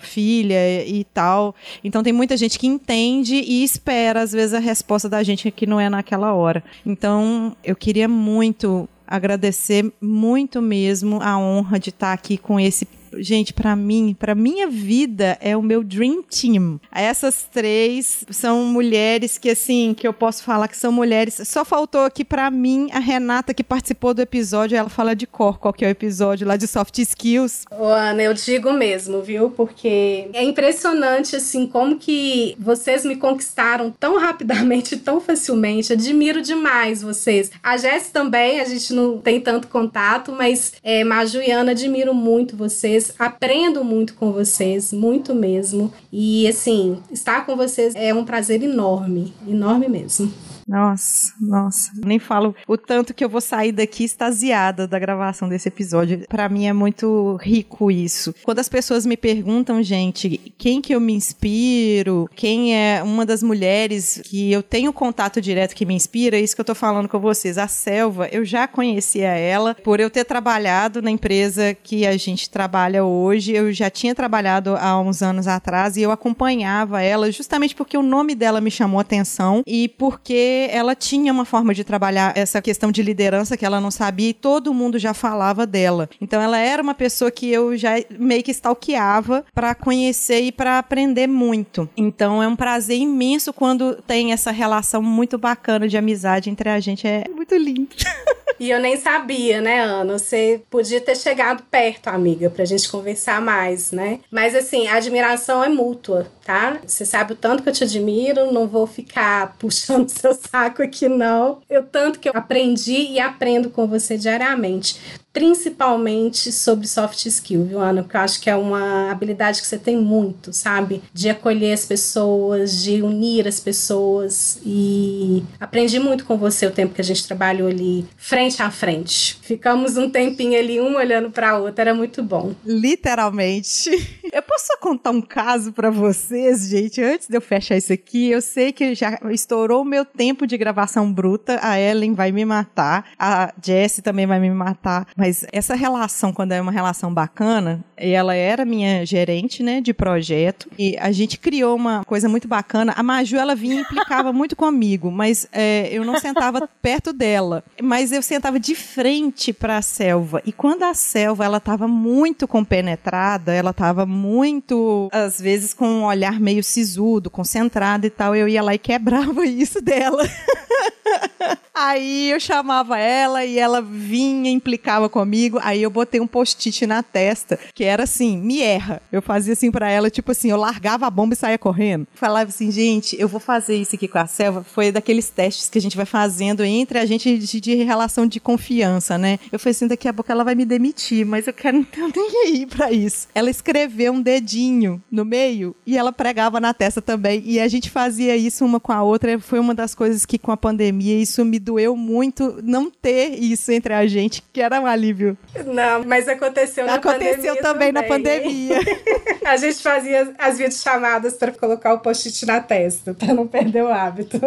[0.00, 1.54] filha e tal.
[1.82, 5.66] Então tem muita gente que entende e espera, às vezes, a resposta da gente que
[5.66, 6.62] não é naquela hora.
[6.84, 12.86] Então eu queria muito agradecer muito mesmo a honra de estar aqui com esse
[13.18, 16.80] gente, para mim, para minha vida é o meu dream team.
[16.90, 21.40] Essas três são mulheres que assim, que eu posso falar que são mulheres.
[21.44, 25.58] Só faltou aqui para mim a Renata que participou do episódio, ela fala de cor
[25.58, 27.64] qual que é o episódio lá de soft skills.
[27.70, 29.50] Ô, Ana, eu digo mesmo, viu?
[29.50, 35.92] Porque é impressionante assim como que vocês me conquistaram tão rapidamente, tão facilmente.
[35.92, 37.50] Admiro demais vocês.
[37.62, 42.14] A Jess também, a gente não tem tanto contato, mas é, Maju e Ana, admiro
[42.14, 45.92] muito vocês vocês, aprendo muito com vocês, muito mesmo.
[46.12, 50.32] E assim, estar com vocês é um prazer enorme, enorme mesmo.
[50.72, 51.92] Nossa, nossa.
[52.02, 56.24] Nem falo o tanto que eu vou sair daqui extasiada da gravação desse episódio.
[56.26, 58.34] Para mim é muito rico isso.
[58.42, 63.42] Quando as pessoas me perguntam, gente, quem que eu me inspiro, quem é uma das
[63.42, 67.06] mulheres que eu tenho contato direto que me inspira, é isso que eu tô falando
[67.06, 67.58] com vocês.
[67.58, 72.48] A Selva, eu já conhecia ela por eu ter trabalhado na empresa que a gente
[72.48, 73.52] trabalha hoje.
[73.52, 78.02] Eu já tinha trabalhado há uns anos atrás e eu acompanhava ela justamente porque o
[78.02, 82.92] nome dela me chamou atenção e porque ela tinha uma forma de trabalhar essa questão
[82.92, 86.08] de liderança que ela não sabia e todo mundo já falava dela.
[86.20, 90.78] Então ela era uma pessoa que eu já meio que stalkeava para conhecer e para
[90.78, 91.88] aprender muito.
[91.96, 96.80] Então é um prazer imenso quando tem essa relação muito bacana de amizade entre a
[96.80, 97.06] gente.
[97.06, 97.88] É muito lindo.
[98.62, 100.16] E eu nem sabia, né, Ana?
[100.16, 104.20] Você podia ter chegado perto, amiga, pra gente conversar mais, né?
[104.30, 106.78] Mas assim, a admiração é mútua, tá?
[106.86, 111.08] Você sabe o tanto que eu te admiro, não vou ficar puxando seu saco aqui,
[111.08, 111.60] não.
[111.68, 117.80] Eu tanto que eu aprendi e aprendo com você diariamente principalmente sobre soft skill, viu,
[117.80, 118.02] Ana?
[118.02, 121.02] Porque eu acho que é uma habilidade que você tem muito, sabe?
[121.12, 126.94] De acolher as pessoas, de unir as pessoas e aprendi muito com você o tempo
[126.94, 129.38] que a gente trabalhou ali frente a frente.
[129.42, 132.54] Ficamos um tempinho ali, um olhando para outra, era muito bom.
[132.64, 133.90] Literalmente.
[134.32, 138.30] Eu posso só contar um caso para vocês, gente, antes de eu fechar isso aqui.
[138.30, 141.58] Eu sei que já estourou o meu tempo de gravação bruta.
[141.62, 146.50] A Ellen vai me matar, a Jessie também vai me matar mas essa relação, quando
[146.50, 151.76] é uma relação bacana, ela era minha gerente, né, de projeto, e a gente criou
[151.76, 152.92] uma coisa muito bacana.
[152.96, 157.62] A Maju, ela vinha e implicava muito comigo, mas é, eu não sentava perto dela.
[157.80, 160.42] Mas eu sentava de frente para a selva.
[160.44, 166.04] E quando a selva, ela estava muito compenetrada, ela estava muito, às vezes, com um
[166.04, 170.28] olhar meio sisudo, concentrado e tal, eu ia lá e quebrava isso dela.
[171.74, 175.60] Aí eu chamava ela e ela vinha, implicava comigo.
[175.62, 179.00] Aí eu botei um post-it na testa, que era assim: me erra.
[179.12, 182.08] Eu fazia assim para ela, tipo assim, eu largava a bomba e saía correndo.
[182.14, 184.64] Falava assim, gente, eu vou fazer isso aqui com a Selva.
[184.64, 188.40] Foi daqueles testes que a gente vai fazendo entre a gente de, de relação de
[188.40, 189.38] confiança, né?
[189.52, 192.46] Eu falei assim: daqui a pouco ela vai me demitir, mas eu quero não nem
[192.46, 193.28] aí pra isso.
[193.34, 197.42] Ela escreveu um dedinho no meio e ela pregava na testa também.
[197.44, 199.38] E a gente fazia isso uma com a outra.
[199.38, 203.70] Foi uma das coisas que com a pandemia isso me doeu muito não ter isso
[203.72, 205.36] entre a gente, que era um alívio.
[205.66, 207.62] Não, mas aconteceu na aconteceu pandemia.
[207.62, 208.78] também, também na pandemia.
[209.44, 213.88] a gente fazia as videochamadas para colocar o post-it na testa, para não perder o
[213.88, 214.40] hábito.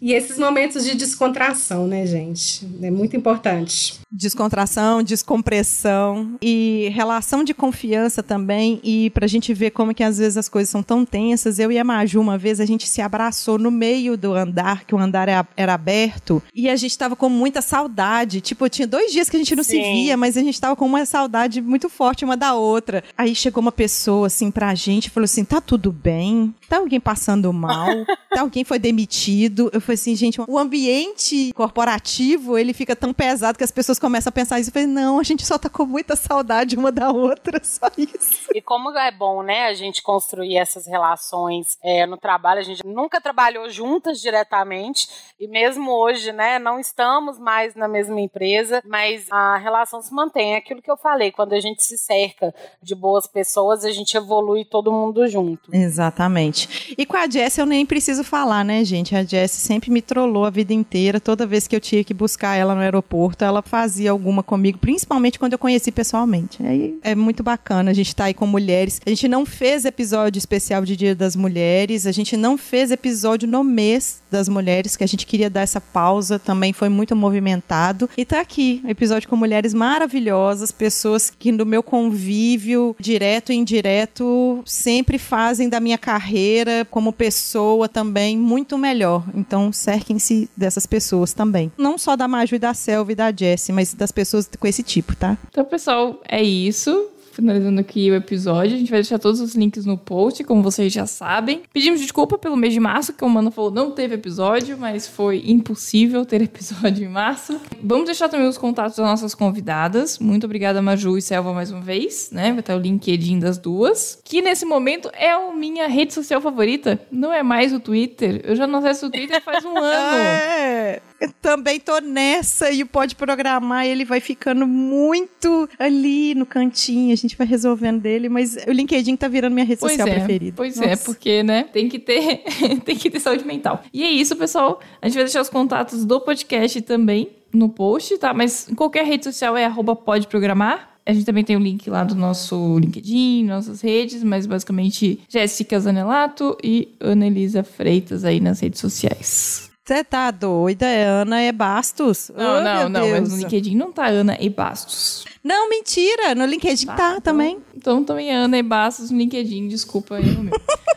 [0.00, 2.68] E esses momentos de descontração, né, gente?
[2.82, 4.00] É muito importante.
[4.12, 8.80] Descontração, descompressão e relação de confiança também.
[8.84, 11.58] E pra gente ver como que às vezes as coisas são tão tensas.
[11.58, 14.94] Eu e a Maju, uma vez, a gente se abraçou no meio do andar, que
[14.94, 18.40] o andar era aberto, e a gente tava com muita saudade.
[18.40, 19.70] Tipo, tinha dois dias que a gente não Sim.
[19.70, 23.02] se via, mas a gente tava com uma saudade muito forte uma da outra.
[23.16, 26.54] Aí chegou uma pessoa, assim, pra gente falou assim: tá tudo bem?
[26.74, 27.86] Tá alguém passando mal?
[28.28, 29.70] Tá alguém foi demitido?
[29.72, 34.28] Eu falei assim, gente, o ambiente corporativo, ele fica tão pesado que as pessoas começam
[34.30, 34.70] a pensar isso.
[34.70, 38.48] Eu falei, não, a gente só tá com muita saudade uma da outra, só isso.
[38.52, 42.84] E como é bom, né, a gente construir essas relações é, no trabalho, a gente
[42.84, 45.06] nunca trabalhou juntas diretamente,
[45.38, 50.54] e mesmo hoje, né, não estamos mais na mesma empresa, mas a relação se mantém.
[50.54, 54.16] É aquilo que eu falei, quando a gente se cerca de boas pessoas, a gente
[54.16, 55.72] evolui todo mundo junto.
[55.72, 56.63] Exatamente.
[56.96, 59.14] E com a Jess eu nem preciso falar, né, gente?
[59.14, 61.20] A Jess sempre me trollou a vida inteira.
[61.20, 65.38] Toda vez que eu tinha que buscar ela no aeroporto, ela fazia alguma comigo, principalmente
[65.38, 66.64] quando eu conheci pessoalmente.
[66.64, 69.00] Aí é muito bacana a gente estar tá aí com mulheres.
[69.04, 73.48] A gente não fez episódio especial de Dia das Mulheres, a gente não fez episódio
[73.48, 78.08] no mês das mulheres, que a gente queria dar essa pausa, também foi muito movimentado.
[78.16, 84.62] E tá aqui, episódio com mulheres maravilhosas, pessoas que no meu convívio, direto e indireto,
[84.66, 86.43] sempre fazem da minha carreira
[86.90, 89.24] como pessoa também muito melhor.
[89.34, 91.70] Então, cerquem-se dessas pessoas também.
[91.76, 94.82] Não só da Maju e da Selva e da Jessie, mas das pessoas com esse
[94.82, 95.36] tipo, tá?
[95.50, 98.76] Então, pessoal, é isso finalizando aqui o episódio.
[98.76, 101.62] A gente vai deixar todos os links no post, como vocês já sabem.
[101.72, 105.42] Pedimos desculpa pelo mês de março, que o Mano falou não teve episódio, mas foi
[105.46, 107.60] impossível ter episódio em março.
[107.82, 110.18] Vamos deixar também os contatos das nossas convidadas.
[110.18, 112.50] Muito obrigada, Maju e Selva, mais uma vez, né?
[112.50, 114.18] Vai estar o LinkedIn das duas.
[114.24, 117.00] Que nesse momento é a minha rede social favorita.
[117.10, 118.40] Não é mais o Twitter.
[118.44, 120.18] Eu já não acesso o Twitter faz um ano.
[120.18, 121.00] É
[121.40, 127.16] também tô nessa e o Pode Programar, ele vai ficando muito ali no cantinho, a
[127.16, 130.54] gente vai resolvendo dele, mas o LinkedIn tá virando minha rede pois social é, preferida.
[130.56, 130.88] Pois Nossa.
[130.88, 132.42] é, porque, né, tem que ter
[132.84, 133.82] tem que ter saúde mental.
[133.92, 134.80] E é isso, pessoal.
[135.00, 138.34] A gente vai deixar os contatos do podcast também no post, tá?
[138.34, 140.94] Mas em qualquer rede social é arroba pode programar.
[141.06, 145.78] A gente também tem o link lá do nosso LinkedIn, nossas redes, mas basicamente Jéssica
[145.78, 149.73] Zanelato e Ana Elisa Freitas aí nas redes sociais.
[149.86, 150.86] Você tá doida?
[150.86, 152.30] É Ana e Bastos?
[152.34, 153.00] Não, oh, não, não.
[153.02, 153.20] Deus.
[153.20, 155.26] Mas no LinkedIn não tá Ana e Bastos.
[155.42, 156.34] Não, mentira.
[156.34, 157.58] No LinkedIn tá, tá então, também.
[157.76, 159.68] Então também é Ana e Bastos no LinkedIn.
[159.68, 160.54] Desculpa aí, meu.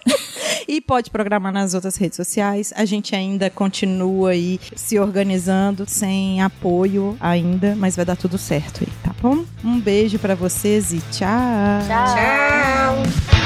[0.66, 2.72] e pode programar nas outras redes sociais.
[2.78, 8.86] A gente ainda continua aí se organizando, sem apoio ainda, mas vai dar tudo certo
[8.86, 9.44] aí, tá bom?
[9.66, 11.28] Um beijo para vocês e tchau.
[11.86, 12.16] Tchau.
[12.16, 13.37] tchau.